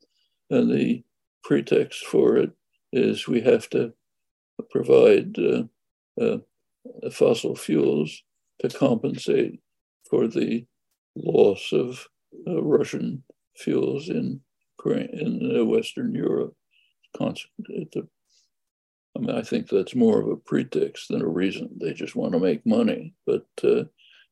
And 0.49 0.71
the 0.71 1.04
pretext 1.43 2.06
for 2.06 2.38
it 2.38 2.52
is 2.91 3.28
we 3.28 3.41
have 3.41 3.69
to 3.71 3.93
provide 4.69 5.38
uh, 5.39 5.63
uh, 6.21 6.38
fossil 7.12 7.56
fuels 7.56 8.23
to 8.60 8.69
compensate 8.69 9.60
for 10.10 10.28
the 10.28 10.65
loss 11.15 11.71
of 11.71 12.08
Russian 12.47 13.23
fuels 13.56 14.10
in 14.10 14.41
in 14.86 15.57
uh, 15.59 15.65
Western 15.65 16.13
Europe. 16.13 16.55
I 19.15 19.19
mean, 19.19 19.29
I 19.29 19.41
think 19.41 19.69
that's 19.69 19.95
more 19.95 20.19
of 20.19 20.27
a 20.27 20.36
pretext 20.36 21.09
than 21.09 21.21
a 21.21 21.27
reason. 21.27 21.69
They 21.79 21.93
just 21.93 22.15
want 22.15 22.33
to 22.33 22.39
make 22.39 22.65
money. 22.65 23.13
But 23.25 23.45
uh, 23.63 23.83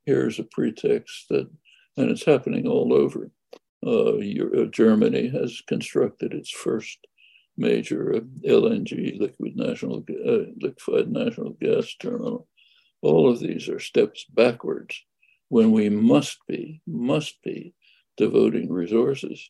here's 0.05 0.39
a 0.39 0.43
pretext 0.43 1.27
that, 1.29 1.49
and 1.97 2.09
it's 2.09 2.25
happening 2.25 2.67
all 2.67 2.93
over. 2.93 3.31
Uh, 3.85 4.17
uh 4.17 4.65
Germany 4.65 5.29
has 5.29 5.61
constructed 5.67 6.33
its 6.33 6.51
first 6.51 6.99
major 7.57 8.15
uh, 8.15 8.19
LNG, 8.45 9.19
liquid 9.19 9.55
national, 9.55 10.05
uh, 10.09 10.51
liquefied 10.59 11.11
natural 11.11 11.51
gas 11.61 11.95
terminal. 11.99 12.47
All 13.01 13.29
of 13.29 13.39
these 13.39 13.69
are 13.69 13.79
steps 13.79 14.25
backwards 14.25 15.03
when 15.49 15.71
we 15.71 15.89
must 15.89 16.39
be, 16.47 16.81
must 16.87 17.41
be 17.43 17.73
devoting 18.17 18.71
resources 18.71 19.49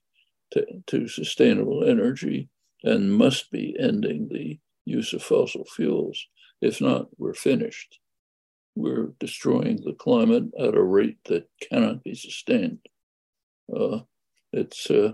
to, 0.88 1.08
sustainable 1.08 1.84
energy 1.84 2.50
and 2.84 3.14
must 3.14 3.52
be 3.52 3.76
ending 3.80 4.28
the 4.30 4.60
use 4.86 5.14
of 5.14 5.24
fossil 5.24 5.66
fuels. 5.66 6.28
If 6.62 6.82
not, 6.82 7.08
we're 7.18 7.34
finished. 7.34 8.00
We're 8.76 9.14
destroying 9.20 9.82
the 9.84 9.94
climate 9.94 10.46
at 10.60 10.76
a 10.76 10.82
rate 10.82 11.20
that 11.26 11.50
cannot 11.62 12.04
be 12.04 12.16
sustained. 12.16 12.80
Uh, 13.74 14.00
it's 14.54 14.90
uh, 14.90 15.14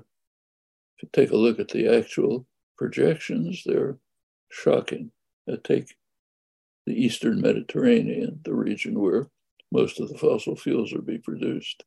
if 0.97 1.04
you 1.04 1.10
take 1.13 1.32
a 1.32 1.38
look 1.38 1.60
at 1.60 1.69
the 1.69 1.88
actual 1.88 2.47
projections, 2.78 3.63
they're 3.65 3.97
shocking. 4.52 5.12
Uh, 5.52 5.58
take 5.63 5.95
the 6.86 6.93
Eastern 6.93 7.41
Mediterranean, 7.41 8.39
the 8.43 8.54
region 8.54 9.00
where 9.00 9.28
most 9.71 10.00
of 10.00 10.10
the 10.10 10.17
fossil 10.17 10.56
fuels 10.56 10.93
are 10.93 11.02
being 11.02 11.21
produced. 11.21 11.84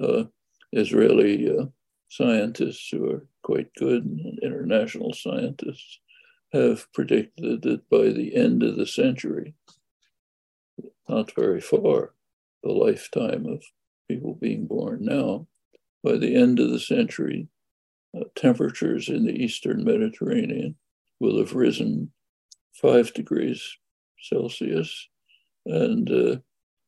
Uh, 0.00 0.24
Israeli 0.72 1.48
uh, 1.48 1.66
scientists 2.08 2.88
who 2.90 3.10
are 3.10 3.26
quite 3.42 3.72
good, 3.74 4.18
international 4.42 5.12
scientists, 5.12 6.00
have 6.52 6.90
predicted 6.92 7.62
that 7.62 7.88
by 7.90 8.08
the 8.08 8.34
end 8.34 8.62
of 8.62 8.76
the 8.76 8.86
century, 8.86 9.54
not 11.08 11.32
very 11.34 11.60
far, 11.60 12.14
the 12.62 12.72
lifetime 12.72 13.46
of 13.46 13.62
people 14.08 14.34
being 14.34 14.66
born 14.66 14.98
now, 15.02 15.46
by 16.02 16.16
the 16.16 16.36
end 16.36 16.60
of 16.60 16.70
the 16.70 16.80
century, 16.80 17.48
uh, 18.16 18.24
temperatures 18.34 19.08
in 19.08 19.24
the 19.24 19.34
eastern 19.34 19.84
Mediterranean 19.84 20.76
will 21.20 21.38
have 21.38 21.54
risen 21.54 22.12
five 22.80 23.12
degrees 23.14 23.76
Celsius, 24.20 25.08
and 25.64 26.10
uh, 26.10 26.36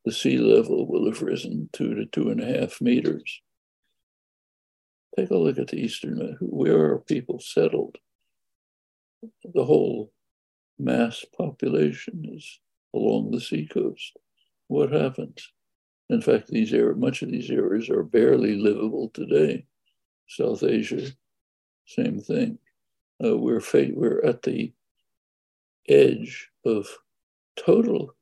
the 0.04 0.12
sea 0.12 0.38
level 0.38 0.86
will 0.86 1.06
have 1.06 1.22
risen 1.22 1.68
two 1.72 1.94
to 1.94 2.06
two 2.06 2.30
and 2.30 2.40
a 2.40 2.60
half 2.60 2.80
meters. 2.80 3.40
Take 5.16 5.30
a 5.30 5.36
look 5.36 5.58
at 5.58 5.68
the 5.68 5.80
eastern, 5.80 6.36
where 6.40 6.92
are 6.92 6.98
people 6.98 7.40
settled? 7.40 7.96
The 9.44 9.64
whole 9.64 10.12
mass 10.78 11.24
population 11.36 12.24
is 12.32 12.60
along 12.94 13.30
the 13.30 13.40
seacoast. 13.40 14.16
What 14.68 14.92
happens? 14.92 15.52
In 16.10 16.20
fact, 16.20 16.48
these 16.48 16.72
areas, 16.72 16.98
much 16.98 17.22
of 17.22 17.30
these 17.30 17.50
areas 17.50 17.90
are 17.90 18.02
barely 18.02 18.56
livable 18.56 19.10
today. 19.12 19.66
South 20.28 20.62
Asia, 20.62 21.10
same 21.86 22.20
thing. 22.20 22.58
Uh, 23.22 23.36
we're 23.36 23.62
we're 23.72 24.24
at 24.24 24.42
the 24.42 24.72
edge 25.88 26.48
of 26.64 26.86
total 27.56 28.14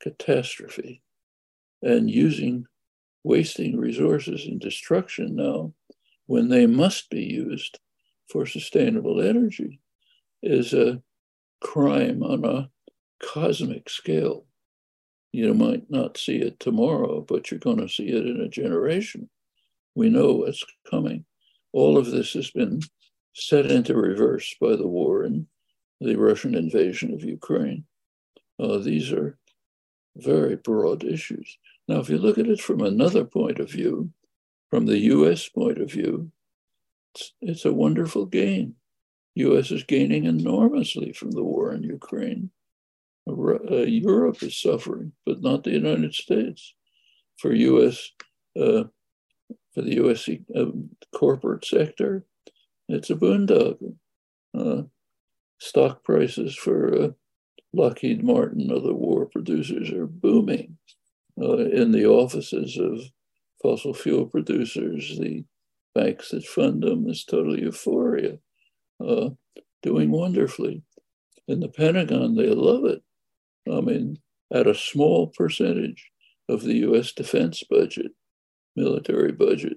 catastrophe, 0.00 1.02
and 1.82 2.10
using 2.10 2.66
wasting 3.24 3.76
resources 3.76 4.46
and 4.46 4.60
destruction 4.60 5.34
now, 5.36 5.72
when 6.32 6.48
they 6.48 6.64
must 6.64 7.10
be 7.10 7.22
used 7.22 7.78
for 8.26 8.46
sustainable 8.46 9.20
energy, 9.20 9.78
is 10.42 10.72
a 10.72 11.02
crime 11.60 12.22
on 12.22 12.42
a 12.42 12.70
cosmic 13.22 13.90
scale. 13.90 14.46
You 15.32 15.52
might 15.52 15.90
not 15.90 16.16
see 16.16 16.36
it 16.36 16.58
tomorrow, 16.58 17.20
but 17.20 17.50
you're 17.50 17.60
going 17.60 17.80
to 17.80 17.88
see 17.96 18.08
it 18.08 18.26
in 18.26 18.40
a 18.40 18.48
generation. 18.48 19.28
We 19.94 20.08
know 20.08 20.32
what's 20.32 20.64
coming. 20.90 21.26
All 21.74 21.98
of 21.98 22.10
this 22.10 22.32
has 22.32 22.50
been 22.50 22.80
set 23.34 23.66
into 23.66 23.94
reverse 23.94 24.54
by 24.58 24.76
the 24.76 24.88
war 24.88 25.24
and 25.24 25.46
the 26.00 26.16
Russian 26.16 26.54
invasion 26.54 27.12
of 27.12 27.22
Ukraine. 27.22 27.84
Uh, 28.58 28.78
these 28.78 29.12
are 29.12 29.36
very 30.16 30.56
broad 30.56 31.04
issues. 31.04 31.58
Now, 31.88 32.00
if 32.00 32.08
you 32.08 32.16
look 32.16 32.38
at 32.38 32.48
it 32.48 32.62
from 32.62 32.80
another 32.80 33.26
point 33.26 33.58
of 33.58 33.70
view, 33.70 34.10
from 34.72 34.86
the 34.86 35.00
US 35.00 35.50
point 35.50 35.78
of 35.82 35.92
view, 35.92 36.32
it's, 37.14 37.34
it's 37.42 37.64
a 37.66 37.74
wonderful 37.74 38.24
gain. 38.24 38.76
US 39.34 39.70
is 39.70 39.84
gaining 39.84 40.24
enormously 40.24 41.12
from 41.12 41.32
the 41.32 41.42
war 41.42 41.74
in 41.74 41.82
Ukraine. 41.82 42.48
Uh, 43.28 43.82
Europe 43.82 44.42
is 44.42 44.56
suffering, 44.56 45.12
but 45.26 45.42
not 45.42 45.62
the 45.62 45.72
United 45.72 46.14
States. 46.14 46.74
For 47.36 47.52
U.S. 47.52 48.12
Uh, 48.58 48.84
for 49.74 49.82
the 49.82 49.96
U.S. 49.96 50.26
Uh, 50.56 50.64
corporate 51.14 51.66
sector, 51.66 52.24
it's 52.88 53.10
a 53.10 53.14
boondoggle. 53.14 53.96
Uh, 54.58 54.84
stock 55.58 56.02
prices 56.02 56.56
for 56.56 56.94
uh, 56.94 57.08
Lockheed 57.74 58.24
Martin, 58.24 58.72
other 58.72 58.94
war 58.94 59.26
producers, 59.26 59.90
are 59.90 60.06
booming. 60.06 60.78
Uh, 61.38 61.58
in 61.58 61.92
the 61.92 62.06
offices 62.06 62.78
of 62.78 63.00
fossil 63.62 63.94
fuel 63.94 64.26
producers, 64.26 65.18
the 65.18 65.44
banks 65.94 66.30
that 66.30 66.44
fund 66.44 66.82
them 66.82 67.08
is 67.08 67.24
total 67.24 67.58
euphoria, 67.58 68.38
doing 69.82 70.10
wonderfully. 70.10 70.82
In 71.48 71.60
the 71.60 71.68
Pentagon, 71.68 72.34
they 72.36 72.48
love 72.48 72.84
it 72.84 73.02
I 73.70 73.80
mean, 73.80 74.18
at 74.52 74.66
a 74.66 74.74
small 74.74 75.28
percentage 75.28 76.10
of 76.48 76.62
the 76.62 76.74
US 76.88 77.12
defense 77.12 77.62
budget, 77.68 78.12
military 78.76 79.32
budget, 79.32 79.76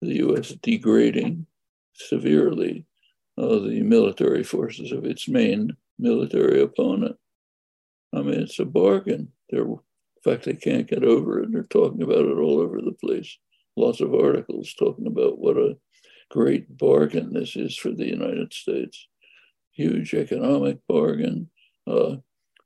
the 0.00 0.16
US 0.26 0.50
degrading 0.62 1.46
severely 1.92 2.86
uh, 3.38 3.58
the 3.58 3.82
military 3.82 4.42
forces 4.42 4.92
of 4.92 5.04
its 5.04 5.28
main 5.28 5.76
military 5.98 6.60
opponent. 6.60 7.16
I 8.14 8.22
mean, 8.22 8.40
it's 8.40 8.58
a 8.58 8.64
bargain. 8.64 9.28
They're, 9.50 9.66
in 10.24 10.32
fact, 10.32 10.44
they 10.44 10.54
can't 10.54 10.88
get 10.88 11.02
over 11.02 11.40
it. 11.40 11.52
They're 11.52 11.62
talking 11.62 12.02
about 12.02 12.26
it 12.26 12.36
all 12.36 12.60
over 12.60 12.80
the 12.80 12.92
place. 12.92 13.38
Lots 13.76 14.00
of 14.00 14.14
articles 14.14 14.74
talking 14.74 15.06
about 15.06 15.38
what 15.38 15.56
a 15.56 15.76
great 16.30 16.76
bargain 16.76 17.32
this 17.32 17.56
is 17.56 17.76
for 17.76 17.90
the 17.90 18.06
United 18.06 18.52
States. 18.52 19.08
Huge 19.72 20.12
economic 20.12 20.78
bargain. 20.86 21.48
Uh, 21.86 22.16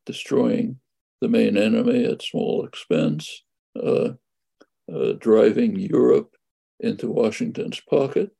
destroying 0.04 0.78
the 1.20 1.28
main 1.28 1.56
enemy 1.56 2.04
at 2.04 2.22
small 2.22 2.64
expense, 2.64 3.42
uh, 3.82 4.10
uh, 4.92 5.12
driving 5.18 5.76
Europe 5.76 6.34
into 6.80 7.10
Washington's 7.10 7.80
pocket. 7.88 8.30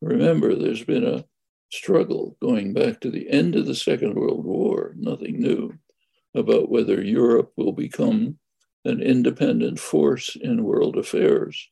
Remember, 0.00 0.54
there's 0.54 0.82
been 0.82 1.06
a 1.06 1.24
struggle 1.70 2.36
going 2.40 2.72
back 2.72 3.00
to 3.00 3.10
the 3.10 3.28
end 3.30 3.54
of 3.54 3.66
the 3.66 3.74
Second 3.74 4.14
World 4.14 4.44
War, 4.44 4.94
nothing 4.96 5.40
new, 5.40 5.74
about 6.34 6.70
whether 6.70 7.02
Europe 7.02 7.52
will 7.56 7.72
become 7.72 8.38
an 8.86 9.02
independent 9.02 9.78
force 9.78 10.36
in 10.36 10.62
world 10.62 10.96
affairs 10.96 11.68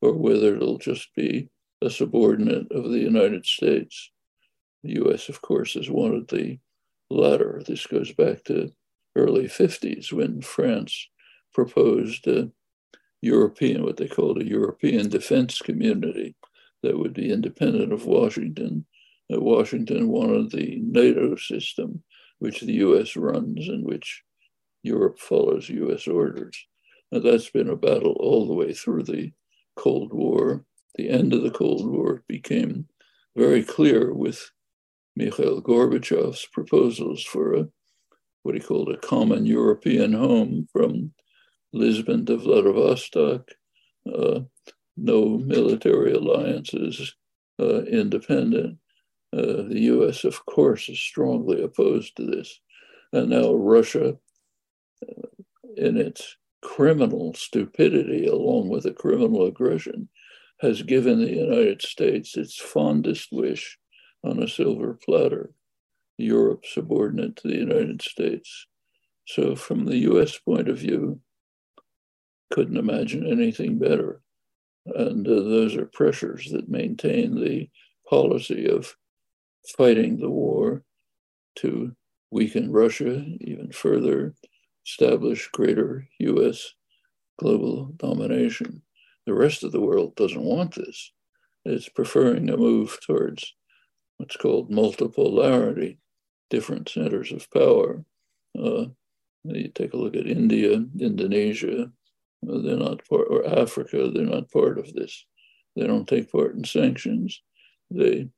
or 0.00 0.12
whether 0.14 0.56
it'll 0.56 0.78
just 0.78 1.14
be 1.14 1.48
a 1.82 1.90
subordinate 1.90 2.66
of 2.70 2.90
the 2.90 2.98
United 2.98 3.46
States. 3.46 4.10
The 4.82 5.00
US, 5.04 5.28
of 5.28 5.42
course, 5.42 5.74
has 5.74 5.88
wanted 5.90 6.28
the 6.28 6.58
latter. 7.10 7.62
This 7.66 7.86
goes 7.86 8.12
back 8.12 8.44
to 8.44 8.72
early 9.14 9.44
50s 9.44 10.12
when 10.12 10.42
France 10.42 11.08
proposed 11.54 12.26
a 12.26 12.50
European, 13.22 13.82
what 13.82 13.96
they 13.96 14.08
called 14.08 14.40
a 14.40 14.48
European 14.48 15.08
defense 15.08 15.58
community 15.60 16.36
that 16.82 16.98
would 16.98 17.14
be 17.14 17.32
independent 17.32 17.92
of 17.92 18.06
Washington. 18.06 18.84
Washington 19.30 20.08
wanted 20.08 20.50
the 20.50 20.80
NATO 20.82 21.36
system, 21.36 22.02
which 22.38 22.60
the 22.60 22.74
US 22.74 23.16
runs 23.16 23.68
and 23.68 23.84
which 23.84 24.22
Europe 24.86 25.18
follows 25.18 25.68
US 25.68 26.06
orders. 26.06 26.56
And 27.12 27.22
that's 27.22 27.50
been 27.50 27.68
a 27.68 27.76
battle 27.76 28.16
all 28.18 28.46
the 28.46 28.54
way 28.54 28.72
through 28.72 29.04
the 29.04 29.32
Cold 29.76 30.12
War. 30.12 30.64
The 30.94 31.10
end 31.10 31.34
of 31.34 31.42
the 31.42 31.50
Cold 31.50 31.86
War 31.86 32.22
became 32.28 32.88
very 33.36 33.62
clear 33.62 34.12
with 34.14 34.50
Mikhail 35.14 35.60
Gorbachev's 35.60 36.46
proposals 36.52 37.22
for 37.22 37.54
a 37.54 37.68
what 38.42 38.54
he 38.54 38.60
called 38.60 38.88
a 38.90 38.96
common 38.98 39.44
European 39.44 40.12
home 40.12 40.68
from 40.72 41.12
Lisbon 41.72 42.24
to 42.26 42.36
Vladivostok, 42.36 43.50
uh, 44.14 44.40
no 44.96 45.38
military 45.38 46.12
alliances, 46.12 47.12
uh, 47.60 47.82
independent. 47.82 48.78
Uh, 49.32 49.64
the 49.68 49.80
US, 49.92 50.22
of 50.22 50.46
course, 50.46 50.88
is 50.88 51.00
strongly 51.00 51.60
opposed 51.60 52.16
to 52.16 52.24
this. 52.24 52.60
And 53.12 53.30
now 53.30 53.52
Russia, 53.52 54.16
in 55.76 55.96
its 55.96 56.36
criminal 56.62 57.34
stupidity, 57.34 58.26
along 58.26 58.68
with 58.68 58.86
a 58.86 58.92
criminal 58.92 59.46
aggression, 59.46 60.08
has 60.60 60.82
given 60.82 61.20
the 61.20 61.32
United 61.32 61.82
States 61.82 62.36
its 62.36 62.56
fondest 62.56 63.28
wish 63.30 63.78
on 64.24 64.42
a 64.42 64.48
silver 64.48 64.98
platter. 65.04 65.52
Europe 66.18 66.64
subordinate 66.64 67.36
to 67.36 67.48
the 67.48 67.56
United 67.56 68.00
States. 68.00 68.66
So, 69.26 69.54
from 69.54 69.84
the 69.84 69.98
US 70.10 70.38
point 70.38 70.68
of 70.68 70.78
view, 70.78 71.20
couldn't 72.50 72.76
imagine 72.76 73.26
anything 73.26 73.78
better. 73.78 74.22
And 74.86 75.26
uh, 75.26 75.34
those 75.34 75.76
are 75.76 75.86
pressures 75.86 76.50
that 76.52 76.68
maintain 76.68 77.34
the 77.34 77.68
policy 78.08 78.68
of 78.68 78.96
fighting 79.76 80.18
the 80.18 80.30
war 80.30 80.82
to 81.56 81.94
weaken 82.30 82.70
Russia 82.70 83.24
even 83.40 83.72
further, 83.72 84.34
establish 84.86 85.48
greater 85.52 86.08
US 86.20 86.72
global 87.38 87.86
domination. 87.96 88.82
The 89.26 89.34
rest 89.34 89.64
of 89.64 89.72
the 89.72 89.80
world 89.80 90.14
doesn't 90.16 90.42
want 90.42 90.74
this. 90.74 91.12
It's 91.64 91.88
preferring 91.88 92.48
a 92.48 92.56
move 92.56 92.98
towards 93.04 93.54
what's 94.18 94.36
called 94.36 94.70
multipolarity, 94.70 95.98
different 96.48 96.88
centers 96.88 97.32
of 97.32 97.50
power. 97.50 98.04
Uh, 98.56 98.86
you 99.44 99.68
take 99.68 99.92
a 99.92 99.96
look 99.96 100.16
at 100.16 100.26
India, 100.26 100.84
Indonesia, 100.98 101.90
uh, 102.48 102.58
they're 102.58 102.76
not 102.76 103.06
part, 103.08 103.26
or 103.30 103.46
Africa, 103.46 104.10
they're 104.12 104.24
not 104.24 104.50
part 104.50 104.78
of 104.78 104.92
this. 104.94 105.26
They 105.74 105.86
don't 105.86 106.08
take 106.08 106.30
part 106.30 106.54
in 106.54 106.64
sanctions. 106.64 107.42
They 107.90 108.28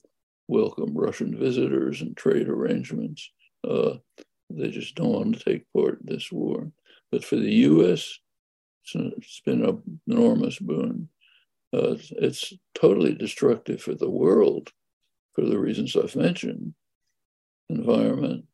welcome 0.49 0.97
Russian 0.97 1.37
visitors 1.37 2.01
and 2.01 2.17
trade 2.17 2.49
arrangements. 2.49 3.31
Uh, 3.63 3.95
they 4.51 4.71
just 4.71 4.95
don't 4.95 5.13
want 5.13 5.39
to 5.39 5.45
take 5.45 5.73
part 5.73 6.01
in 6.01 6.07
this 6.07 6.33
war. 6.33 6.71
But 7.11 7.25
for 7.25 7.37
the 7.37 7.53
US, 7.53 8.19
it's 8.95 9.41
been 9.45 9.65
an 9.65 10.01
enormous 10.07 10.59
boon. 10.59 11.09
Uh, 11.73 11.97
it's 12.11 12.55
totally 12.75 13.15
destructive 13.15 13.83
for 13.83 13.95
the 13.95 14.09
world 14.11 14.73
for 15.35 15.45
the 15.45 15.59
reasons 15.59 15.95
I've 15.95 16.17
mentioned 16.17 16.75
environment, 17.69 18.45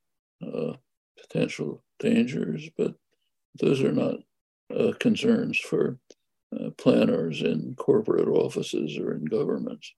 uh, 0.47 0.75
potential 1.19 1.83
dangers, 1.99 2.69
but 2.77 2.95
those 3.61 3.83
are 3.83 3.93
not 3.93 4.17
uh, 4.77 4.93
concerns 4.99 5.59
for 5.59 5.99
uh, 6.55 6.71
planners 6.77 7.43
in 7.43 7.75
corporate 7.77 8.29
offices 8.29 8.99
or 8.99 9.15
in 9.15 9.25
governments. 9.25 9.95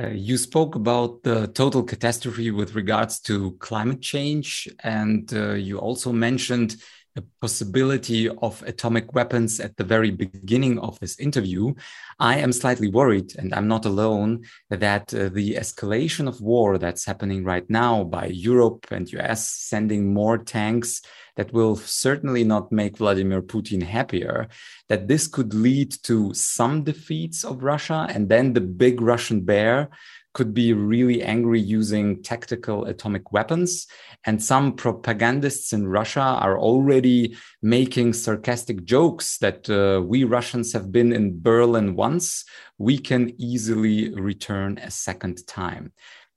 Uh, 0.00 0.08
you 0.08 0.38
spoke 0.38 0.76
about 0.76 1.22
the 1.24 1.48
total 1.48 1.82
catastrophe 1.82 2.50
with 2.50 2.74
regards 2.74 3.20
to 3.20 3.52
climate 3.58 4.00
change, 4.00 4.68
and 4.82 5.32
uh, 5.34 5.52
you 5.52 5.78
also 5.78 6.12
mentioned 6.12 6.76
the 7.20 7.26
possibility 7.40 8.28
of 8.28 8.62
atomic 8.66 9.14
weapons 9.14 9.60
at 9.60 9.76
the 9.76 9.84
very 9.84 10.10
beginning 10.10 10.78
of 10.78 10.98
this 11.00 11.18
interview, 11.18 11.74
I 12.18 12.38
am 12.38 12.52
slightly 12.52 12.88
worried, 12.88 13.36
and 13.38 13.54
I'm 13.54 13.68
not 13.68 13.84
alone, 13.84 14.44
that 14.70 15.12
uh, 15.14 15.28
the 15.28 15.54
escalation 15.54 16.28
of 16.28 16.40
war 16.40 16.78
that's 16.78 17.04
happening 17.04 17.44
right 17.44 17.68
now 17.68 18.04
by 18.04 18.26
Europe 18.26 18.86
and 18.90 19.12
US 19.12 19.48
sending 19.48 20.12
more 20.12 20.38
tanks 20.38 21.02
that 21.36 21.52
will 21.52 21.76
certainly 21.76 22.44
not 22.44 22.72
make 22.72 22.98
Vladimir 22.98 23.42
Putin 23.42 23.82
happier, 23.82 24.48
that 24.88 25.08
this 25.08 25.26
could 25.26 25.54
lead 25.54 25.90
to 26.02 26.34
some 26.34 26.84
defeats 26.84 27.44
of 27.44 27.62
Russia 27.62 28.06
and 28.10 28.28
then 28.28 28.52
the 28.52 28.60
big 28.60 29.00
Russian 29.00 29.42
bear 29.42 29.88
could 30.32 30.54
be 30.54 30.72
really 30.72 31.22
angry 31.22 31.60
using 31.60 32.22
tactical 32.22 32.84
atomic 32.84 33.32
weapons. 33.32 33.86
And 34.24 34.42
some 34.42 34.74
propagandists 34.74 35.72
in 35.72 35.88
Russia 35.88 36.20
are 36.20 36.58
already 36.58 37.36
making 37.62 38.12
sarcastic 38.12 38.84
jokes 38.84 39.38
that 39.38 39.68
uh, 39.68 40.02
we 40.02 40.24
Russians 40.24 40.72
have 40.72 40.92
been 40.92 41.12
in 41.12 41.42
Berlin 41.42 41.96
once, 41.96 42.44
we 42.78 42.98
can 42.98 43.34
easily 43.38 44.14
return 44.14 44.78
a 44.78 44.90
second 44.90 45.46
time. 45.46 45.92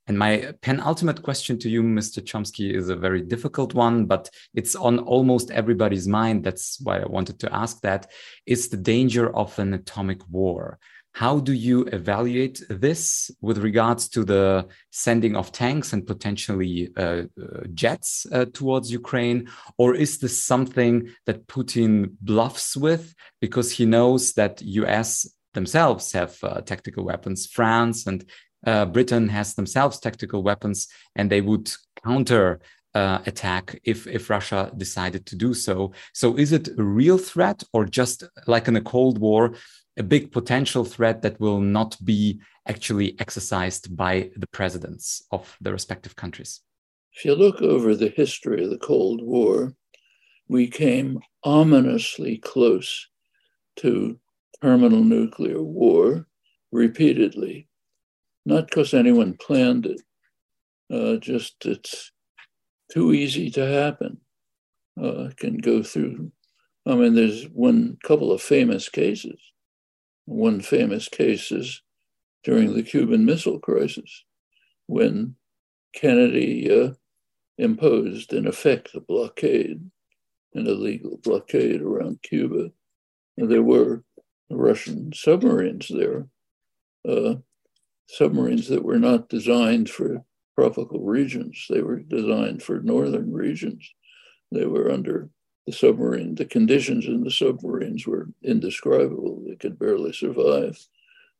And 0.05 0.19
my 0.19 0.53
penultimate 0.61 1.23
question 1.23 1.57
to 1.59 1.69
you, 1.69 1.81
Mr. 1.81 2.21
Chomsky, 2.21 2.75
is 2.75 2.89
a 2.89 2.95
very 2.95 3.21
difficult 3.21 3.73
one, 3.73 4.05
but 4.05 4.29
it's 4.53 4.75
on 4.75 4.99
almost 4.99 5.49
everybody's 5.49 6.09
mind. 6.09 6.43
That's 6.43 6.77
why 6.81 6.99
I 6.99 7.07
wanted 7.07 7.39
to 7.39 7.55
ask 7.55 7.79
that. 7.81 8.11
Is 8.45 8.67
the 8.67 8.77
danger 8.77 9.33
of 9.33 9.57
an 9.59 9.73
atomic 9.73 10.19
war? 10.29 10.77
How 11.13 11.39
do 11.39 11.53
you 11.53 11.85
evaluate 11.85 12.63
this 12.69 13.29
with 13.39 13.59
regards 13.59 14.09
to 14.09 14.23
the 14.23 14.67
sending 14.91 15.35
of 15.35 15.51
tanks 15.51 15.93
and 15.93 16.07
potentially 16.07 16.89
uh, 16.97 17.01
uh, 17.01 17.25
jets 17.73 18.25
uh, 18.31 18.45
towards 18.51 18.91
Ukraine? 18.91 19.47
Or 19.77 19.93
is 19.93 20.17
this 20.17 20.41
something 20.43 21.09
that 21.27 21.45
Putin 21.47 22.15
bluffs 22.21 22.75
with 22.75 23.13
because 23.41 23.71
he 23.71 23.85
knows 23.85 24.33
that 24.33 24.61
US 24.63 25.27
themselves 25.53 26.11
have 26.13 26.35
uh, 26.41 26.61
tactical 26.61 27.05
weapons, 27.05 27.45
France 27.45 28.07
and 28.07 28.25
uh, 28.65 28.85
Britain 28.85 29.29
has 29.29 29.53
themselves 29.53 29.99
tactical 29.99 30.41
weapons, 30.41 30.87
and 31.15 31.29
they 31.29 31.41
would 31.41 31.71
counter 32.03 32.59
uh, 32.95 33.19
attack 33.25 33.79
if 33.83 34.07
if 34.07 34.29
Russia 34.29 34.71
decided 34.77 35.25
to 35.25 35.35
do 35.35 35.53
so. 35.53 35.91
So 36.13 36.37
is 36.37 36.51
it 36.51 36.69
a 36.77 36.83
real 36.83 37.17
threat 37.17 37.63
or 37.73 37.85
just 37.85 38.23
like 38.47 38.67
in 38.67 38.75
a 38.75 38.81
Cold 38.81 39.17
War, 39.17 39.55
a 39.97 40.03
big 40.03 40.31
potential 40.31 40.85
threat 40.85 41.21
that 41.21 41.39
will 41.39 41.59
not 41.59 41.97
be 42.03 42.39
actually 42.67 43.15
exercised 43.19 43.95
by 43.95 44.31
the 44.37 44.47
presidents 44.47 45.23
of 45.31 45.55
the 45.61 45.71
respective 45.71 46.15
countries? 46.15 46.61
If 47.13 47.25
you 47.25 47.35
look 47.35 47.61
over 47.61 47.95
the 47.95 48.09
history 48.09 48.63
of 48.63 48.69
the 48.69 48.77
Cold 48.77 49.21
War, 49.21 49.75
we 50.47 50.67
came 50.67 51.19
ominously 51.43 52.37
close 52.37 53.07
to 53.77 54.19
terminal 54.61 55.03
nuclear 55.03 55.61
war 55.61 56.27
repeatedly 56.71 57.67
not 58.45 58.67
because 58.67 58.93
anyone 58.93 59.35
planned 59.35 59.85
it, 59.85 60.01
uh, 60.91 61.17
just 61.17 61.65
it's 61.65 62.11
too 62.91 63.13
easy 63.13 63.49
to 63.51 63.65
happen. 63.65 64.17
Uh, 65.01 65.29
can 65.37 65.57
go 65.57 65.81
through. 65.81 66.31
I 66.85 66.93
mean, 66.93 67.15
there's 67.15 67.45
one 67.45 67.97
couple 68.03 68.31
of 68.31 68.41
famous 68.41 68.89
cases. 68.89 69.39
One 70.25 70.61
famous 70.61 71.07
case 71.09 71.51
is 71.51 71.81
during 72.43 72.73
the 72.73 72.83
Cuban 72.83 73.25
Missile 73.25 73.59
Crisis, 73.59 74.23
when 74.87 75.35
Kennedy 75.93 76.69
uh, 76.71 76.93
imposed, 77.57 78.33
in 78.33 78.47
effect, 78.47 78.95
a 78.95 78.99
blockade, 78.99 79.89
an 80.53 80.67
illegal 80.67 81.17
blockade 81.23 81.81
around 81.81 82.21
Cuba. 82.21 82.71
And 83.37 83.49
there 83.49 83.63
were 83.63 84.03
Russian 84.49 85.11
submarines 85.13 85.87
there. 85.89 86.27
Uh, 87.07 87.35
submarines 88.07 88.67
that 88.67 88.83
were 88.83 88.99
not 88.99 89.29
designed 89.29 89.89
for 89.89 90.23
tropical 90.57 90.99
regions. 90.99 91.65
They 91.69 91.81
were 91.81 91.99
designed 91.99 92.61
for 92.61 92.81
northern 92.81 93.33
regions. 93.33 93.89
They 94.51 94.65
were 94.65 94.91
under 94.91 95.29
the 95.65 95.73
submarine, 95.73 96.35
the 96.35 96.45
conditions 96.45 97.05
in 97.05 97.23
the 97.23 97.31
submarines 97.31 98.05
were 98.05 98.27
indescribable. 98.43 99.43
They 99.47 99.55
could 99.55 99.79
barely 99.79 100.13
survive. 100.13 100.77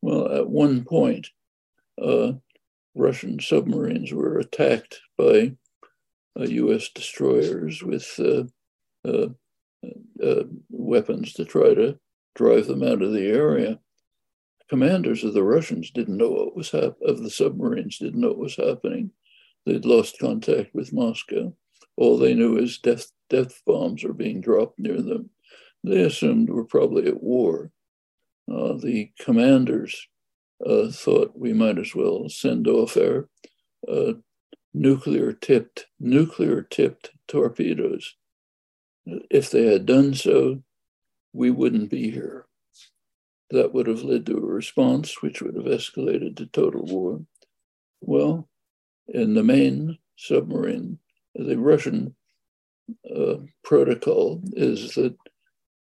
Well, 0.01 0.31
at 0.31 0.49
one 0.49 0.83
point, 0.83 1.29
uh, 2.01 2.33
Russian 2.95 3.39
submarines 3.39 4.13
were 4.13 4.39
attacked 4.39 5.01
by 5.17 5.55
uh, 6.39 6.43
US 6.43 6.89
destroyers 6.89 7.83
with 7.83 8.19
uh, 8.19 8.43
uh, 9.07 9.29
uh, 10.23 10.43
weapons 10.69 11.33
to 11.33 11.45
try 11.45 11.73
to 11.73 11.99
drive 12.35 12.67
them 12.67 12.83
out 12.83 13.01
of 13.01 13.13
the 13.13 13.27
area 13.27 13.79
commanders 14.73 15.23
of 15.23 15.35
the 15.35 15.43
Russians 15.43 15.91
didn't 15.91 16.17
know 16.17 16.31
what 16.31 16.55
was 16.55 16.71
hap- 16.71 17.01
of 17.05 17.21
the 17.21 17.29
submarines 17.29 17.99
didn't 17.99 18.19
know 18.19 18.29
what 18.29 18.39
was 18.39 18.55
happening. 18.55 19.11
They'd 19.67 19.85
lost 19.85 20.17
contact 20.17 20.73
with 20.73 20.91
Moscow. 20.91 21.55
All 21.95 22.17
they 22.17 22.33
knew 22.33 22.57
is 22.57 22.79
death 22.79 23.11
death 23.33 23.61
bombs 23.65 24.03
are 24.03 24.13
being 24.13 24.41
dropped 24.41 24.77
near 24.77 25.01
them. 25.01 25.29
They 25.83 26.01
assumed 26.01 26.49
we're 26.49 26.65
probably 26.65 27.07
at 27.07 27.21
war. 27.21 27.71
Uh, 28.51 28.73
the 28.73 29.11
commanders 29.19 30.07
uh, 30.65 30.89
thought 30.91 31.37
we 31.37 31.53
might 31.53 31.79
as 31.79 31.95
well 31.95 32.29
send 32.29 32.67
off 32.67 32.95
our 32.95 33.27
uh, 33.87 34.13
nuclear 34.73 35.33
tipped 35.33 35.87
nuclear 35.99 36.61
tipped 36.61 37.11
torpedoes. 37.27 38.15
If 39.05 39.49
they 39.49 39.65
had 39.65 39.85
done 39.85 40.13
so, 40.13 40.63
we 41.33 41.49
wouldn't 41.49 41.89
be 41.89 42.11
here 42.11 42.45
that 43.49 43.73
would 43.73 43.87
have 43.87 44.03
led 44.03 44.25
to 44.25 44.37
a 44.37 44.41
response 44.41 45.21
which 45.21 45.41
would 45.41 45.55
have 45.55 45.65
escalated 45.65 46.35
to 46.37 46.45
total 46.47 46.85
war. 46.85 47.21
Well, 48.01 48.49
in 49.07 49.33
the 49.33 49.43
main 49.43 49.97
submarine, 50.17 50.99
the 51.35 51.57
Russian 51.57 52.15
uh, 53.15 53.35
protocol 53.63 54.41
is 54.53 54.95
that 54.95 55.15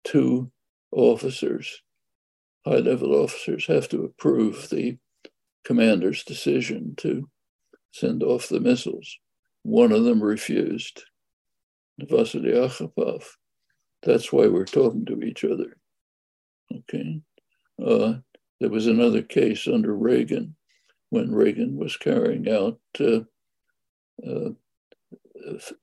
two 0.04 0.50
officers, 0.92 1.83
high 2.64 2.78
level 2.78 3.14
officers, 3.14 3.66
have 3.66 3.88
to 3.88 4.04
approve 4.04 4.68
the 4.70 4.98
commander's 5.64 6.22
decision 6.24 6.94
to 6.98 7.28
send 7.92 8.22
off 8.22 8.48
the 8.48 8.61
missiles. 8.61 9.18
One 9.62 9.92
of 9.92 10.04
them 10.04 10.22
refused, 10.22 11.04
Vasily 11.98 12.52
Arkhipov. 12.52 13.24
That's 14.02 14.33
why 14.33 14.48
we're 14.48 14.66
talking 14.66 15.07
to 15.07 15.22
each 15.22 15.44
other. 15.44 15.76
Okay. 16.72 17.20
Uh, 17.85 18.14
there 18.61 18.70
was 18.70 18.87
another 18.87 19.22
case 19.22 19.66
under 19.66 19.94
Reagan 19.96 20.54
when 21.11 21.33
Reagan 21.33 21.76
was 21.76 21.96
carrying 21.96 22.48
out 22.50 22.78
uh, 23.00 23.20
uh, 24.26 24.50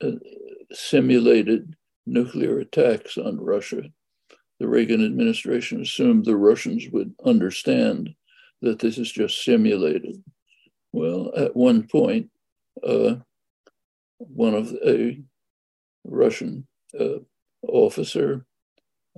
uh, 0.01 0.11
simulated 0.71 1.75
nuclear 2.05 2.59
attacks 2.59 3.17
on 3.17 3.39
Russia. 3.39 3.83
The 4.59 4.67
Reagan 4.67 5.03
administration 5.03 5.81
assumed 5.81 6.25
the 6.25 6.35
Russians 6.35 6.87
would 6.91 7.13
understand 7.25 8.13
that 8.61 8.79
this 8.79 8.97
is 8.97 9.11
just 9.11 9.43
simulated. 9.43 10.23
Well, 10.93 11.31
at 11.35 11.55
one 11.55 11.87
point, 11.87 12.29
uh, 12.83 13.15
one 14.17 14.53
of 14.53 14.71
a 14.85 15.19
Russian 16.05 16.67
uh, 16.99 17.19
officer 17.67 18.45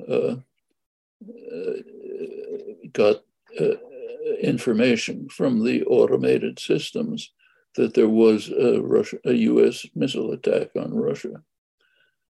uh, 0.08 0.36
got 2.94 3.24
uh, 3.60 3.76
information 4.42 5.28
from 5.30 5.64
the 5.64 5.84
automated 5.86 6.60
systems 6.60 7.32
that 7.76 7.94
there 7.94 8.10
was 8.10 8.50
a, 8.50 8.82
Russia, 8.82 9.18
a 9.26 9.34
U.S. 9.34 9.86
missile 9.96 10.32
attack 10.32 10.70
on 10.76 10.94
Russia. 10.94 11.42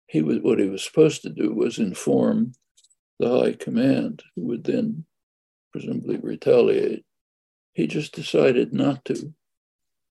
He 0.07 0.22
was 0.22 0.38
what 0.40 0.59
he 0.59 0.68
was 0.68 0.85
supposed 0.85 1.22
to 1.22 1.31
do 1.31 1.52
was 1.55 1.78
inform 1.78 2.52
the 3.18 3.28
high 3.28 3.52
command, 3.52 4.22
who 4.35 4.42
would 4.42 4.64
then 4.64 5.05
presumably 5.72 6.18
retaliate. 6.18 7.05
He 7.72 7.87
just 7.87 8.14
decided 8.14 8.72
not 8.72 9.05
to. 9.07 9.33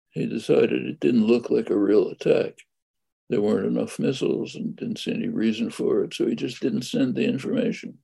He 0.09 0.25
decided 0.25 0.85
it 0.85 0.99
didn't 0.99 1.27
look 1.27 1.49
like 1.49 1.69
a 1.69 1.77
real 1.77 2.09
attack. 2.09 2.55
There 3.29 3.41
weren't 3.41 3.67
enough 3.67 3.99
missiles 3.99 4.55
and 4.55 4.75
didn't 4.75 4.99
see 4.99 5.13
any 5.13 5.29
reason 5.29 5.69
for 5.69 6.03
it, 6.03 6.13
so 6.13 6.25
he 6.25 6.35
just 6.35 6.61
didn't 6.61 6.81
send 6.81 7.15
the 7.15 7.23
information. 7.23 7.99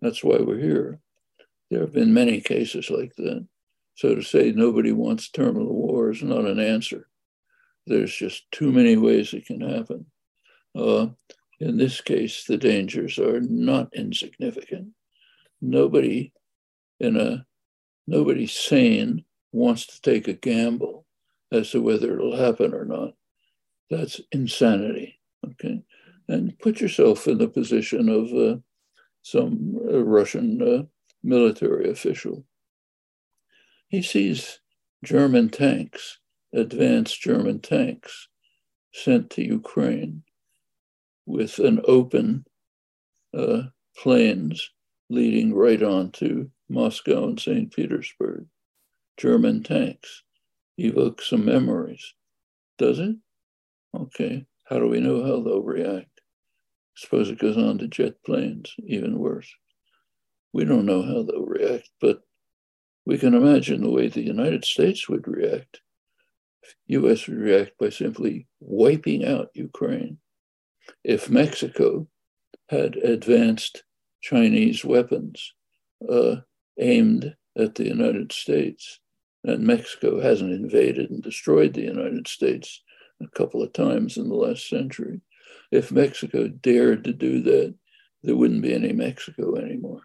That's 0.00 0.24
why 0.24 0.38
we're 0.38 0.58
here. 0.58 1.00
There 1.70 1.80
have 1.80 1.92
been 1.92 2.14
many 2.14 2.40
cases 2.40 2.90
like 2.90 3.14
that. 3.16 3.46
So 3.96 4.14
to 4.14 4.22
say 4.22 4.52
nobody 4.52 4.92
wants 4.92 5.30
terminal 5.30 5.74
war 5.74 6.10
is 6.10 6.22
not 6.22 6.44
an 6.44 6.60
answer. 6.60 7.08
There's 7.86 8.14
just 8.14 8.50
too 8.52 8.70
many 8.70 8.96
ways 8.96 9.32
it 9.32 9.46
can 9.46 9.62
happen. 9.62 10.06
Uh, 10.74 11.08
in 11.60 11.78
this 11.78 12.02
case, 12.02 12.44
the 12.44 12.58
dangers 12.58 13.18
are 13.18 13.40
not 13.40 13.94
insignificant. 13.94 14.88
Nobody 15.62 16.32
in 17.00 17.16
a 17.16 17.46
nobody 18.06 18.46
sane 18.46 19.24
wants 19.52 19.86
to 19.86 20.00
take 20.02 20.28
a 20.28 20.34
gamble 20.34 21.06
as 21.50 21.70
to 21.70 21.80
whether 21.80 22.14
it'll 22.14 22.36
happen 22.36 22.74
or 22.74 22.84
not. 22.84 23.14
That's 23.88 24.20
insanity. 24.30 25.18
Okay, 25.52 25.82
and 26.28 26.58
put 26.58 26.82
yourself 26.82 27.26
in 27.28 27.38
the 27.38 27.48
position 27.48 28.10
of 28.10 28.30
uh, 28.34 28.60
some 29.22 29.78
uh, 29.88 30.04
Russian 30.04 30.60
uh, 30.60 30.82
military 31.22 31.90
official. 31.90 32.44
He 33.88 34.02
sees 34.02 34.60
German 35.04 35.48
tanks, 35.48 36.18
advanced 36.52 37.20
German 37.20 37.60
tanks, 37.60 38.28
sent 38.92 39.30
to 39.30 39.42
Ukraine. 39.42 40.22
with 41.26 41.58
an 41.58 41.80
open 41.86 42.46
uh, 43.34 43.62
leading 45.08 45.54
right 45.54 45.82
on 45.82 46.10
to 46.12 46.50
Moscow 46.68 47.28
and 47.28 47.40
St. 47.40 47.72
Petersburg. 47.74 48.46
German 49.16 49.62
tanks 49.62 50.22
evoke 50.78 51.22
some 51.22 51.44
memories. 51.44 52.14
Does 52.78 52.98
it? 52.98 53.16
Okay. 53.94 54.46
How 54.64 54.78
do 54.78 54.88
we 54.88 55.00
know 55.00 55.22
how 55.22 55.40
they'll 55.40 55.62
react? 55.62 56.20
Suppose 56.96 57.30
it 57.30 57.38
goes 57.38 57.56
on 57.56 57.78
to 57.78 57.88
jet 57.88 58.22
planes, 58.24 58.74
even 58.86 59.18
worse. 59.18 59.52
We 60.52 60.64
don't 60.64 60.86
know 60.86 61.02
how 61.02 61.22
they'll 61.22 61.46
react, 61.46 61.90
but 62.00 62.22
we 63.06 63.16
can 63.16 63.34
imagine 63.34 63.82
the 63.82 63.90
way 63.90 64.08
the 64.08 64.26
United 64.26 64.64
States 64.64 65.08
would 65.08 65.26
react. 65.28 65.80
US 66.88 67.28
would 67.28 67.38
react 67.38 67.78
by 67.78 67.88
simply 67.88 68.48
wiping 68.60 69.24
out 69.24 69.50
Ukraine. 69.54 70.18
If 71.04 71.30
Mexico 71.30 72.08
had 72.68 72.96
advanced 72.96 73.84
Chinese 74.20 74.84
weapons 74.84 75.54
uh, 76.10 76.36
aimed 76.78 77.36
at 77.56 77.76
the 77.76 77.84
United 77.84 78.32
States, 78.32 78.98
and 79.44 79.64
Mexico 79.64 80.20
hasn't 80.20 80.52
invaded 80.52 81.10
and 81.10 81.22
destroyed 81.22 81.74
the 81.74 81.82
United 81.82 82.26
States 82.26 82.82
a 83.22 83.28
couple 83.28 83.62
of 83.62 83.72
times 83.72 84.16
in 84.16 84.28
the 84.28 84.34
last 84.34 84.68
century. 84.68 85.20
If 85.70 85.92
Mexico 85.92 86.48
dared 86.48 87.04
to 87.04 87.12
do 87.12 87.40
that, 87.42 87.74
there 88.24 88.36
wouldn't 88.36 88.62
be 88.62 88.74
any 88.74 88.92
Mexico 88.92 89.54
anymore. 89.56 90.02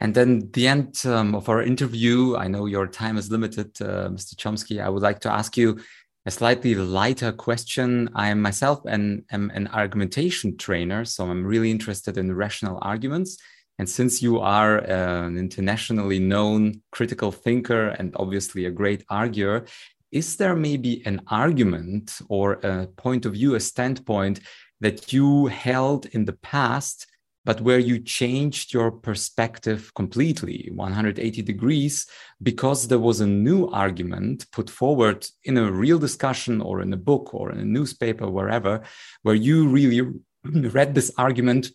And 0.00 0.14
then 0.14 0.50
the 0.52 0.66
end 0.66 1.00
um, 1.06 1.34
of 1.34 1.48
our 1.48 1.62
interview, 1.62 2.36
I 2.36 2.48
know 2.48 2.66
your 2.66 2.86
time 2.86 3.16
is 3.16 3.30
limited, 3.30 3.70
uh, 3.80 4.08
Mr. 4.08 4.34
Chomsky. 4.34 4.82
I 4.82 4.88
would 4.88 5.02
like 5.02 5.20
to 5.20 5.32
ask 5.32 5.56
you 5.56 5.78
a 6.26 6.30
slightly 6.30 6.74
lighter 6.74 7.32
question. 7.32 8.10
I 8.14 8.28
am 8.28 8.40
myself 8.40 8.84
an, 8.86 9.24
am 9.30 9.50
an 9.54 9.68
argumentation 9.68 10.56
trainer, 10.56 11.04
so 11.04 11.26
I'm 11.26 11.44
really 11.44 11.70
interested 11.70 12.18
in 12.18 12.34
rational 12.34 12.78
arguments. 12.82 13.38
And 13.78 13.88
since 13.88 14.22
you 14.22 14.38
are 14.40 14.78
uh, 14.80 15.26
an 15.26 15.36
internationally 15.36 16.18
known 16.18 16.82
critical 16.92 17.32
thinker 17.32 17.88
and 17.88 18.14
obviously 18.16 18.66
a 18.66 18.70
great 18.70 19.04
arguer, 19.10 19.66
is 20.12 20.36
there 20.36 20.54
maybe 20.54 21.04
an 21.06 21.20
argument 21.26 22.20
or 22.28 22.52
a 22.62 22.86
point 22.96 23.26
of 23.26 23.32
view, 23.32 23.56
a 23.56 23.60
standpoint 23.60 24.40
that 24.80 25.12
you 25.12 25.46
held 25.46 26.06
in 26.06 26.24
the 26.24 26.34
past 26.34 27.06
but 27.44 27.60
where 27.60 27.78
you 27.78 27.98
changed 27.98 28.72
your 28.72 28.90
perspective 28.90 29.92
completely 29.94 30.70
180 30.74 31.42
degrees 31.42 32.06
because 32.42 32.88
there 32.88 32.98
was 32.98 33.20
a 33.20 33.26
new 33.26 33.68
argument 33.68 34.46
put 34.50 34.70
forward 34.70 35.26
in 35.44 35.58
a 35.58 35.70
real 35.70 35.98
discussion 35.98 36.60
or 36.60 36.80
in 36.80 36.92
a 36.92 36.96
book 36.96 37.34
or 37.34 37.52
in 37.52 37.58
a 37.58 37.64
newspaper, 37.64 38.28
wherever, 38.28 38.82
where 39.22 39.34
you 39.34 39.68
really 39.68 40.00
read 40.44 40.94
this 40.94 41.12
argument 41.18 41.70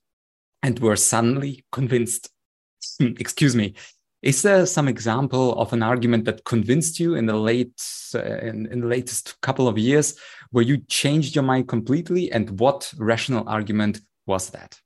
and 0.64 0.80
were 0.80 0.96
suddenly 0.96 1.64
convinced. 1.72 2.30
Excuse 3.00 3.56
me. 3.56 3.76
Is 4.22 4.42
there 4.42 4.66
some 4.66 4.90
example 4.90 5.58
of 5.58 5.72
an 5.72 5.82
argument 5.82 6.26
that 6.26 6.44
convinced 6.44 7.00
you 7.00 7.16
in 7.16 7.26
the 7.26 7.38
late 7.38 7.82
uh, 8.14 8.20
in, 8.20 8.66
in 8.66 8.82
the 8.82 8.88
latest 8.88 9.40
couple 9.40 9.68
of 9.68 9.78
years 9.78 10.16
where 10.52 10.64
you 10.64 10.80
changed 10.90 11.36
your 11.36 11.44
mind 11.44 11.70
completely? 11.70 12.30
And 12.30 12.60
what 12.60 12.92
rational 12.98 13.48
argument 13.48 14.02
was 14.26 14.50
that? 14.50 14.78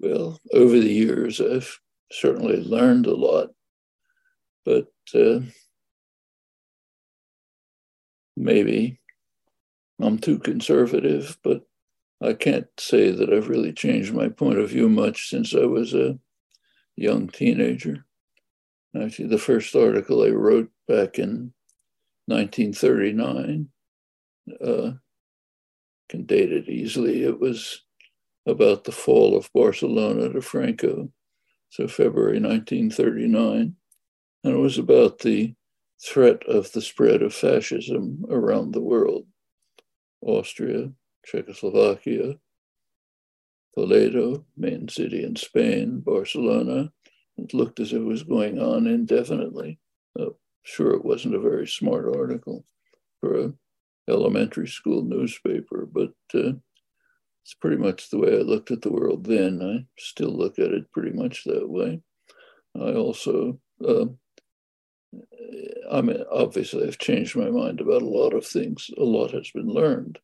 Well, 0.00 0.40
over 0.54 0.80
the 0.80 0.90
years, 0.90 1.42
I've 1.42 1.78
certainly 2.10 2.56
learned 2.56 3.06
a 3.06 3.14
lot, 3.14 3.50
but 4.64 4.86
uh, 5.14 5.40
maybe 8.34 8.98
I'm 10.00 10.18
too 10.18 10.38
conservative, 10.38 11.36
but 11.44 11.66
I 12.22 12.32
can't 12.32 12.66
say 12.78 13.10
that 13.10 13.30
I've 13.30 13.50
really 13.50 13.74
changed 13.74 14.14
my 14.14 14.30
point 14.30 14.58
of 14.58 14.70
view 14.70 14.88
much 14.88 15.28
since 15.28 15.54
I 15.54 15.66
was 15.66 15.92
a 15.92 16.18
young 16.96 17.28
teenager. 17.28 18.06
Actually, 18.98 19.28
the 19.28 19.38
first 19.38 19.76
article 19.76 20.24
I 20.24 20.30
wrote 20.30 20.70
back 20.88 21.18
in 21.18 21.52
1939 22.24 23.68
uh, 24.64 24.92
can 26.08 26.24
date 26.24 26.52
it 26.52 26.70
easily. 26.70 27.22
It 27.22 27.38
was 27.38 27.82
about 28.46 28.84
the 28.84 28.92
fall 28.92 29.36
of 29.36 29.50
Barcelona 29.52 30.32
to 30.32 30.40
Franco, 30.40 31.10
so 31.68 31.86
February 31.86 32.40
1939. 32.40 33.76
And 34.42 34.54
it 34.54 34.58
was 34.58 34.78
about 34.78 35.18
the 35.18 35.54
threat 36.02 36.42
of 36.46 36.72
the 36.72 36.80
spread 36.80 37.22
of 37.22 37.34
fascism 37.34 38.24
around 38.30 38.72
the 38.72 38.80
world 38.80 39.26
Austria, 40.22 40.90
Czechoslovakia, 41.24 42.34
Toledo, 43.74 44.44
main 44.56 44.88
city 44.88 45.24
in 45.24 45.36
Spain, 45.36 46.00
Barcelona. 46.00 46.92
It 47.36 47.54
looked 47.54 47.80
as 47.80 47.92
if 47.92 48.00
it 48.00 48.04
was 48.04 48.22
going 48.22 48.58
on 48.58 48.86
indefinitely. 48.86 49.78
Uh, 50.18 50.30
sure, 50.62 50.92
it 50.92 51.04
wasn't 51.04 51.36
a 51.36 51.40
very 51.40 51.66
smart 51.66 52.04
article 52.14 52.66
for 53.20 53.40
an 53.40 53.58
elementary 54.08 54.68
school 54.68 55.02
newspaper, 55.02 55.86
but 55.90 56.12
uh, 56.34 56.52
it's 57.50 57.58
pretty 57.58 57.78
much 57.78 58.10
the 58.10 58.18
way 58.18 58.38
I 58.38 58.42
looked 58.42 58.70
at 58.70 58.80
the 58.80 58.92
world 58.92 59.24
then. 59.24 59.60
I 59.60 59.84
still 60.00 60.30
look 60.30 60.60
at 60.60 60.70
it 60.70 60.92
pretty 60.92 61.10
much 61.10 61.42
that 61.44 61.68
way. 61.68 62.00
I 62.76 62.92
also, 62.92 63.58
uh, 63.84 64.04
I 65.90 66.00
mean, 66.00 66.22
obviously, 66.30 66.86
I've 66.86 66.98
changed 66.98 67.34
my 67.34 67.50
mind 67.50 67.80
about 67.80 68.02
a 68.02 68.08
lot 68.08 68.34
of 68.34 68.46
things. 68.46 68.88
A 68.96 69.02
lot 69.02 69.32
has 69.32 69.50
been 69.50 69.66
learned. 69.66 70.20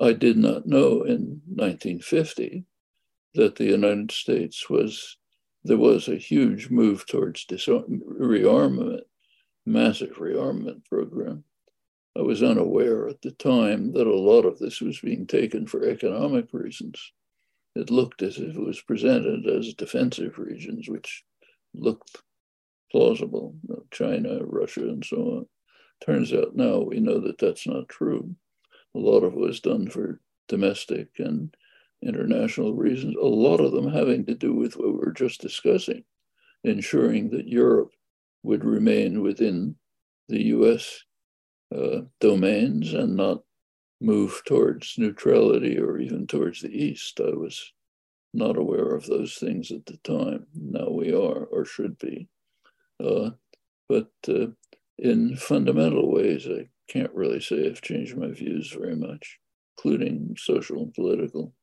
I 0.00 0.14
did 0.14 0.38
not 0.38 0.64
know 0.64 1.02
in 1.02 1.42
1950 1.48 2.64
that 3.34 3.56
the 3.56 3.64
United 3.64 4.10
States 4.10 4.70
was, 4.70 5.18
there 5.64 5.76
was 5.76 6.08
a 6.08 6.16
huge 6.16 6.70
move 6.70 7.04
towards 7.06 7.44
rearmament, 7.46 9.02
massive 9.66 10.16
rearmament 10.16 10.86
program. 10.86 11.44
I 12.16 12.20
was 12.20 12.42
unaware 12.42 13.08
at 13.08 13.22
the 13.22 13.30
time 13.30 13.92
that 13.92 14.06
a 14.06 14.14
lot 14.14 14.44
of 14.44 14.58
this 14.58 14.80
was 14.80 15.00
being 15.00 15.26
taken 15.26 15.66
for 15.66 15.84
economic 15.84 16.52
reasons. 16.52 17.12
It 17.74 17.90
looked 17.90 18.20
as 18.20 18.36
if 18.36 18.54
it 18.54 18.60
was 18.60 18.82
presented 18.82 19.46
as 19.46 19.72
defensive 19.72 20.38
regions, 20.38 20.88
which 20.88 21.24
looked 21.72 22.22
plausible 22.90 23.56
China, 23.90 24.44
Russia, 24.44 24.82
and 24.82 25.04
so 25.04 25.16
on. 25.16 25.46
Turns 26.04 26.32
out 26.32 26.54
now 26.54 26.80
we 26.80 27.00
know 27.00 27.18
that 27.20 27.38
that's 27.38 27.66
not 27.66 27.88
true. 27.88 28.34
A 28.94 28.98
lot 28.98 29.24
of 29.24 29.32
it 29.32 29.38
was 29.38 29.60
done 29.60 29.88
for 29.88 30.20
domestic 30.48 31.08
and 31.18 31.56
international 32.02 32.74
reasons, 32.74 33.16
a 33.16 33.24
lot 33.24 33.60
of 33.60 33.72
them 33.72 33.90
having 33.90 34.26
to 34.26 34.34
do 34.34 34.52
with 34.52 34.76
what 34.76 34.88
we 34.88 34.98
were 34.98 35.12
just 35.12 35.40
discussing, 35.40 36.04
ensuring 36.64 37.30
that 37.30 37.48
Europe 37.48 37.92
would 38.42 38.64
remain 38.64 39.22
within 39.22 39.76
the 40.28 40.42
US 40.46 41.04
uh, 41.74 42.02
domains 42.20 42.92
and 42.92 43.16
not 43.16 43.42
move 44.00 44.42
towards 44.46 44.94
neutrality 44.98 45.78
or 45.78 45.98
even 45.98 46.26
towards 46.26 46.60
the 46.60 46.70
East. 46.70 47.20
I 47.20 47.30
was 47.30 47.72
not 48.34 48.56
aware 48.56 48.94
of 48.94 49.06
those 49.06 49.34
things 49.34 49.70
at 49.70 49.86
the 49.86 49.98
time. 49.98 50.46
Now 50.54 50.88
we 50.88 51.12
are, 51.12 51.44
or 51.44 51.64
should 51.64 51.98
be. 51.98 52.28
Uh, 53.02 53.30
but 53.88 54.10
uh, 54.28 54.46
in 54.98 55.36
fundamental 55.36 56.10
ways, 56.10 56.46
I 56.48 56.68
can't 56.88 57.12
really 57.14 57.40
say 57.40 57.66
I've 57.66 57.82
changed 57.82 58.16
my 58.16 58.30
views 58.30 58.72
very 58.72 58.96
much, 58.96 59.38
including 59.76 60.36
social 60.38 60.82
and 60.82 60.94
political. 60.94 61.54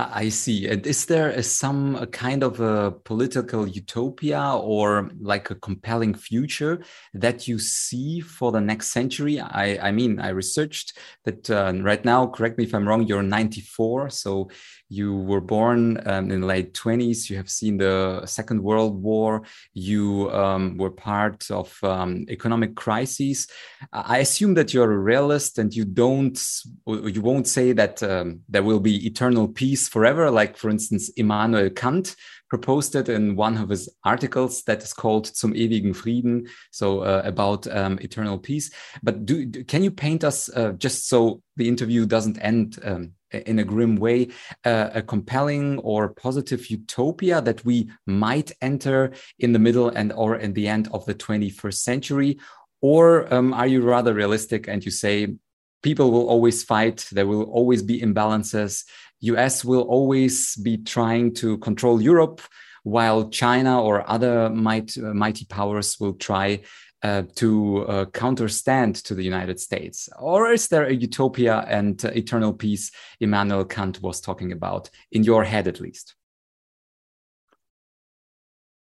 I 0.00 0.28
see. 0.28 0.68
And 0.68 0.86
is 0.86 1.06
there 1.06 1.30
a, 1.30 1.42
some 1.42 1.96
a 1.96 2.06
kind 2.06 2.44
of 2.44 2.60
a 2.60 2.92
political 2.92 3.66
utopia 3.66 4.54
or 4.54 5.10
like 5.20 5.50
a 5.50 5.56
compelling 5.56 6.14
future 6.14 6.84
that 7.14 7.48
you 7.48 7.58
see 7.58 8.20
for 8.20 8.52
the 8.52 8.60
next 8.60 8.92
century? 8.92 9.40
I, 9.40 9.88
I 9.88 9.90
mean, 9.90 10.20
I 10.20 10.28
researched 10.28 10.96
that 11.24 11.50
uh, 11.50 11.72
right 11.82 12.04
now, 12.04 12.28
correct 12.28 12.58
me 12.58 12.64
if 12.64 12.74
I'm 12.74 12.86
wrong, 12.86 13.08
you're 13.08 13.24
94. 13.24 14.10
So 14.10 14.50
you 14.88 15.16
were 15.16 15.40
born 15.40 16.00
um, 16.06 16.30
in 16.30 16.42
the 16.42 16.46
late 16.46 16.74
20s. 16.74 17.28
You 17.28 17.36
have 17.36 17.50
seen 17.50 17.78
the 17.78 18.24
Second 18.24 18.62
World 18.62 19.02
War. 19.02 19.42
You 19.74 20.30
um, 20.30 20.76
were 20.78 20.92
part 20.92 21.50
of 21.50 21.76
um, 21.82 22.24
economic 22.30 22.76
crises. 22.76 23.48
I 23.92 24.18
assume 24.18 24.54
that 24.54 24.72
you're 24.72 24.92
a 24.92 24.98
realist 24.98 25.58
and 25.58 25.74
you 25.74 25.84
don't, 25.84 26.40
you 26.86 27.20
won't 27.20 27.48
say 27.48 27.72
that 27.72 28.00
um, 28.02 28.40
there 28.48 28.62
will 28.62 28.80
be 28.80 29.04
eternal 29.04 29.48
peace 29.48 29.87
forever. 29.88 30.30
Like, 30.30 30.56
for 30.56 30.70
instance, 30.70 31.10
Immanuel 31.16 31.70
Kant 31.70 32.14
proposed 32.48 32.94
it 32.94 33.08
in 33.08 33.36
one 33.36 33.56
of 33.56 33.68
his 33.68 33.88
articles 34.04 34.62
that 34.64 34.82
is 34.82 34.94
called 34.94 35.34
Zum 35.36 35.52
ewigen 35.52 35.94
Frieden, 35.94 36.48
so 36.70 37.00
uh, 37.00 37.22
about 37.24 37.66
um, 37.68 37.98
eternal 38.00 38.38
peace. 38.38 38.70
But 39.02 39.26
do, 39.26 39.44
do, 39.44 39.64
can 39.64 39.82
you 39.82 39.90
paint 39.90 40.24
us, 40.24 40.48
uh, 40.50 40.72
just 40.72 41.08
so 41.08 41.42
the 41.56 41.68
interview 41.68 42.06
doesn't 42.06 42.38
end 42.40 42.78
um, 42.84 43.12
in 43.30 43.58
a 43.58 43.64
grim 43.64 43.96
way, 43.96 44.28
uh, 44.64 44.90
a 44.94 45.02
compelling 45.02 45.78
or 45.80 46.08
positive 46.08 46.70
utopia 46.70 47.42
that 47.42 47.64
we 47.64 47.90
might 48.06 48.52
enter 48.62 49.12
in 49.38 49.52
the 49.52 49.58
middle 49.58 49.90
and 49.90 50.12
or 50.12 50.36
in 50.36 50.54
the 50.54 50.68
end 50.68 50.88
of 50.92 51.04
the 51.04 51.14
21st 51.14 51.74
century? 51.74 52.38
Or 52.80 53.32
um, 53.34 53.52
are 53.52 53.66
you 53.66 53.82
rather 53.82 54.14
realistic 54.14 54.68
and 54.68 54.84
you 54.84 54.90
say 54.90 55.34
people 55.82 56.10
will 56.10 56.28
always 56.28 56.64
fight. 56.64 57.06
There 57.12 57.26
will 57.26 57.44
always 57.44 57.82
be 57.82 58.00
imbalances. 58.00 58.84
US 59.20 59.64
will 59.64 59.82
always 59.82 60.56
be 60.56 60.78
trying 60.78 61.34
to 61.34 61.58
control 61.58 62.00
Europe, 62.00 62.40
while 62.84 63.28
China 63.28 63.82
or 63.82 64.08
other 64.08 64.48
might, 64.50 64.96
uh, 64.96 65.12
mighty 65.14 65.44
powers 65.44 65.98
will 66.00 66.14
try 66.14 66.60
uh, 67.02 67.22
to 67.36 67.84
uh, 67.86 68.04
counterstand 68.06 68.96
to 68.96 69.14
the 69.14 69.22
United 69.22 69.60
States? 69.60 70.08
Or 70.18 70.50
is 70.50 70.68
there 70.68 70.86
a 70.86 70.94
utopia 70.94 71.64
and 71.68 72.04
uh, 72.04 72.08
eternal 72.08 72.52
peace 72.52 72.90
Immanuel 73.20 73.64
Kant 73.64 74.02
was 74.02 74.20
talking 74.20 74.52
about, 74.52 74.90
in 75.12 75.22
your 75.22 75.44
head 75.44 75.68
at 75.68 75.80
least? 75.80 76.14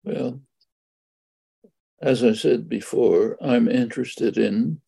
Well, 0.03 0.41
as 2.01 2.25
I 2.25 2.33
said 2.33 2.69
before, 2.69 3.37
I'm 3.41 3.69
interested 3.69 4.39
in 4.39 4.81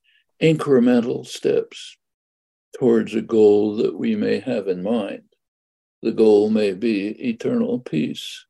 incremental 0.42 1.26
steps 1.26 1.96
towards 2.78 3.14
a 3.14 3.20
goal 3.20 3.76
that 3.76 3.96
we 3.96 4.16
may 4.16 4.40
have 4.40 4.66
in 4.66 4.82
mind. 4.82 5.22
The 6.02 6.12
goal 6.12 6.50
may 6.50 6.72
be 6.72 7.08
eternal 7.28 7.78
peace. 7.78 8.44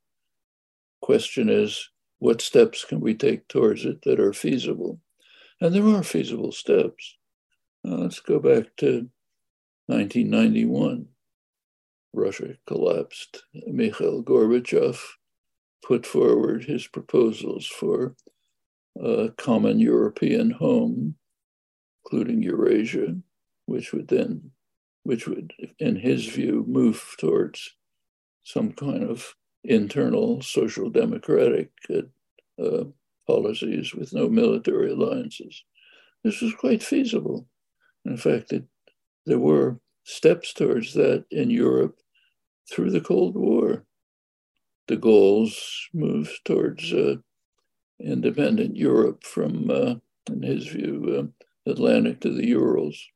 Question 1.02 1.50
is, 1.50 1.90
what 2.18 2.40
steps 2.40 2.84
can 2.84 3.00
we 3.00 3.14
take 3.14 3.46
towards 3.48 3.84
it 3.84 4.02
that 4.02 4.20
are 4.20 4.32
feasible? 4.32 5.00
And 5.60 5.74
there 5.74 5.86
are 5.86 6.02
feasible 6.02 6.52
steps. 6.52 7.18
Now 7.84 7.96
let's 7.96 8.20
go 8.20 8.38
back 8.38 8.74
to 8.78 9.10
1991. 9.86 11.08
Russia 12.14 12.54
collapsed. 12.66 13.42
Mikhail 13.66 14.22
Gorbachev 14.22 14.98
put 15.84 16.06
forward 16.06 16.64
his 16.64 16.86
proposals 16.86 17.66
for 17.66 18.14
a 19.00 19.30
common 19.36 19.78
European 19.78 20.50
home, 20.50 21.16
including 22.04 22.42
Eurasia, 22.42 23.16
which 23.66 23.92
would 23.92 24.08
then, 24.08 24.51
which 25.04 25.26
would, 25.26 25.52
in 25.78 25.96
his 25.96 26.26
view, 26.26 26.64
move 26.68 27.16
towards 27.18 27.74
some 28.44 28.72
kind 28.72 29.02
of 29.02 29.34
internal 29.64 30.42
social 30.42 30.90
democratic 30.90 31.70
uh, 31.90 32.62
uh, 32.62 32.84
policies 33.26 33.94
with 33.94 34.12
no 34.12 34.28
military 34.28 34.90
alliances. 34.92 35.64
This 36.24 36.40
was 36.40 36.54
quite 36.54 36.82
feasible. 36.82 37.46
In 38.04 38.16
fact, 38.16 38.52
it, 38.52 38.64
there 39.26 39.38
were 39.38 39.80
steps 40.04 40.52
towards 40.52 40.94
that 40.94 41.24
in 41.30 41.50
Europe 41.50 41.98
through 42.70 42.90
the 42.90 43.00
Cold 43.00 43.36
War. 43.36 43.84
De 44.88 44.96
Gaulle's 44.96 45.88
moved 45.94 46.40
towards 46.44 46.92
uh, 46.92 47.16
independent 48.00 48.76
Europe 48.76 49.22
from, 49.24 49.70
uh, 49.70 49.94
in 50.28 50.42
his 50.42 50.66
view, 50.66 51.32
uh, 51.66 51.70
Atlantic 51.70 52.20
to 52.20 52.30
the 52.30 52.46
Urals. 52.48 53.08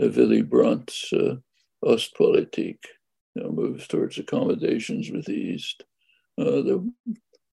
Uh, 0.00 0.08
Willy 0.08 0.42
Brandt's 0.42 1.12
uh, 1.12 1.36
Ostpolitik 1.84 2.78
you 3.34 3.42
know, 3.42 3.50
moves 3.50 3.86
towards 3.86 4.18
accommodations 4.18 5.10
with 5.10 5.26
the 5.26 5.34
East. 5.34 5.84
Uh, 6.38 6.62
the 6.62 6.92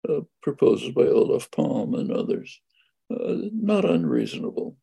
uh, 0.09 0.21
proposals 0.43 0.93
by 0.93 1.03
Olof 1.03 1.51
Palme 1.51 1.95
and 1.95 2.13
others, 2.13 2.61
not 3.11 3.85
unreasonable. 3.85 4.77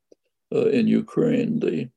in 0.51 0.87
Ukraine, 0.87 1.59
the 1.59 1.89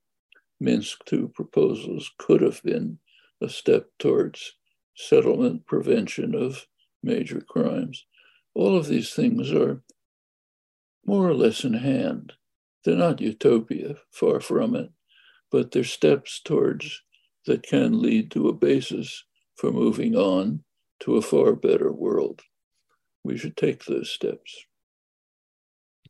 Minsk 0.60 1.00
II 1.12 1.28
proposals 1.34 2.10
could 2.18 2.40
have 2.40 2.62
been 2.62 2.98
a 3.42 3.48
step 3.48 3.88
towards 3.98 4.54
settlement 4.94 5.66
prevention 5.66 6.34
of 6.34 6.66
major 7.02 7.40
crimes. 7.40 8.06
All 8.54 8.76
of 8.76 8.86
these 8.86 9.12
things 9.12 9.52
are 9.52 9.82
more 11.04 11.28
or 11.28 11.34
less 11.34 11.64
in 11.64 11.74
hand. 11.74 12.32
They're 12.84 12.96
not 12.96 13.20
utopia, 13.20 13.96
far 14.10 14.40
from 14.40 14.74
it, 14.76 14.90
but 15.50 15.70
they're 15.70 15.84
steps 15.84 16.40
towards 16.40 17.02
that 17.46 17.62
can 17.62 18.00
lead 18.00 18.30
to 18.32 18.48
a 18.48 18.52
basis 18.52 19.24
for 19.56 19.70
moving 19.70 20.14
on 20.16 20.62
to 21.00 21.16
a 21.16 21.22
far 21.22 21.54
better 21.54 21.92
world. 21.92 22.42
We 23.24 23.36
should 23.36 23.56
take 23.56 23.84
those 23.84 24.10
steps. 24.10 24.64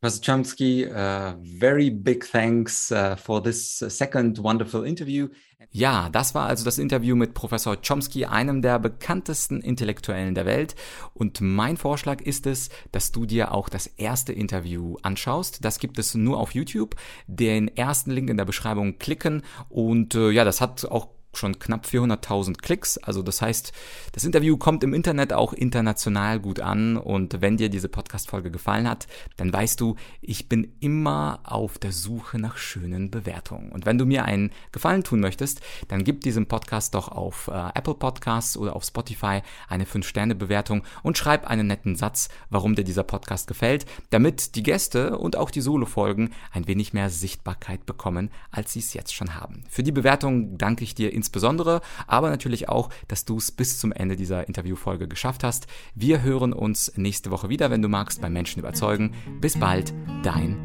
Professor 0.01 0.23
Chomsky, 0.23 0.87
uh, 0.87 1.35
very 1.59 1.91
big 1.91 2.25
thanks 2.25 2.93
uh, 2.93 3.17
for 3.17 3.43
this 3.43 3.79
second 3.79 4.39
wonderful 4.43 4.85
interview. 4.85 5.29
Ja, 5.71 6.09
das 6.11 6.35
war 6.35 6.47
also 6.47 6.65
das 6.65 6.79
Interview 6.79 7.17
mit 7.17 7.35
Professor 7.35 7.77
Chomsky, 7.81 8.27
einem 8.27 8.63
der 8.63 8.79
bekanntesten 8.79 9.61
Intellektuellen 9.61 10.35
der 10.35 10.47
Welt. 10.47 10.75
Und 11.15 11.41
mein 11.41 11.77
Vorschlag 11.77 12.21
ist 12.21 12.47
es, 12.47 12.69
dass 12.93 13.11
du 13.11 13.27
dir 13.27 13.53
auch 13.53 13.69
das 13.69 13.87
erste 13.87 14.33
Interview 14.33 14.97
anschaust. 15.03 15.65
Das 15.65 15.79
gibt 15.79 15.99
es 15.99 16.15
nur 16.15 16.39
auf 16.39 16.55
YouTube. 16.55 16.95
Den 17.27 17.69
ersten 17.75 18.11
Link 18.11 18.31
in 18.31 18.37
der 18.37 18.45
Beschreibung 18.45 18.99
klicken. 18.99 19.43
Und 19.69 20.15
äh, 20.15 20.31
ja, 20.31 20.45
das 20.45 20.61
hat 20.61 20.85
auch 20.85 21.16
schon 21.37 21.59
knapp 21.59 21.87
400.000 21.87 22.59
Klicks. 22.59 22.99
Also 22.99 23.23
das 23.23 23.43
heißt, 23.43 23.73
das 24.13 24.25
Interview 24.25 24.57
kommt 24.57 24.83
im 24.85 24.95
Internet 24.95 25.33
auch 25.33 25.53
international 25.53 26.41
gut 26.41 26.61
an. 26.61 26.97
Und 26.97 27.41
wenn 27.41 27.57
dir 27.57 27.69
diese 27.69 27.89
Podcast-Folge 27.89 28.51
gefallen 28.51 28.89
hat, 28.89 29.07
dann 29.37 29.53
weißt 29.53 29.81
du, 29.81 29.97
ich 30.21 30.49
bin 30.49 30.73
immer 30.81 31.41
auf 31.45 31.79
der 31.79 31.93
Suche 31.93 32.39
nach 32.39 32.57
schönen 32.57 33.11
Bewertungen. 33.11 33.73
Und 33.73 33.87
wenn 33.87 33.99
du 33.99 34.07
mir 34.07 34.25
einen 34.25 34.51
Gefallen 34.73 35.05
tun 35.05 35.21
möchtest, 35.21 35.61
dann 35.89 36.05
gib 36.05 36.23
diesem 36.23 36.47
Podcast 36.47 36.95
doch 36.95 37.09
auf 37.09 37.49
äh, 37.49 37.71
Apple 37.75 37.95
Podcasts 37.95 38.57
oder 38.57 38.77
auf 38.77 38.85
Spotify 38.85 39.43
eine 39.69 39.85
5-Sterne-Bewertung 39.85 40.83
und 41.03 41.19
schreib 41.19 41.47
einen 41.47 41.67
netten 41.67 41.97
Satz, 41.97 42.29
warum 42.51 42.75
dir 42.75 42.85
dieser 42.85 43.05
Podcast 43.05 43.47
gefällt, 43.47 43.87
damit 44.11 44.55
die 44.55 44.63
Gäste 44.63 45.19
und 45.19 45.37
auch 45.37 45.51
die 45.51 45.61
Solo-Folgen 45.61 46.31
ein 46.53 46.67
wenig 46.67 46.93
mehr 46.93 47.11
Sichtbarkeit 47.11 47.87
bekommen, 47.87 48.31
als 48.51 48.73
sie 48.73 48.81
es 48.81 48.95
jetzt 48.95 49.15
schon 49.15 49.35
haben. 49.35 49.65
Für 49.69 49.83
die 49.83 49.93
Bewertung 49.93 50.59
danke 50.59 50.85
ich 50.85 50.95
dir 50.95 51.13
insbesondere 51.13 51.26
insbesondere, 51.27 51.81
aber 52.07 52.31
natürlich 52.31 52.69
auch, 52.69 52.91
dass 53.09 53.25
du 53.25 53.37
es 53.37 53.51
bis 53.51 53.79
zum 53.79 53.93
Ende 53.93 54.17
dieser 54.17 54.47
Interviewfolge 54.47 55.09
geschafft 55.09 55.43
hast. 55.43 55.67
Wir 55.95 56.23
hören 56.23 56.53
uns 56.53 56.93
nächste 56.97 57.31
Woche 57.31 57.49
wieder, 57.49 57.71
wenn 57.71 57.83
du 57.83 57.89
magst, 57.89 58.21
bei 58.21 58.31
Menschen 58.31 58.61
überzeugen. 58.61 59.15
Bis 59.41 59.59
bald, 59.59 59.93
dein 60.23 60.57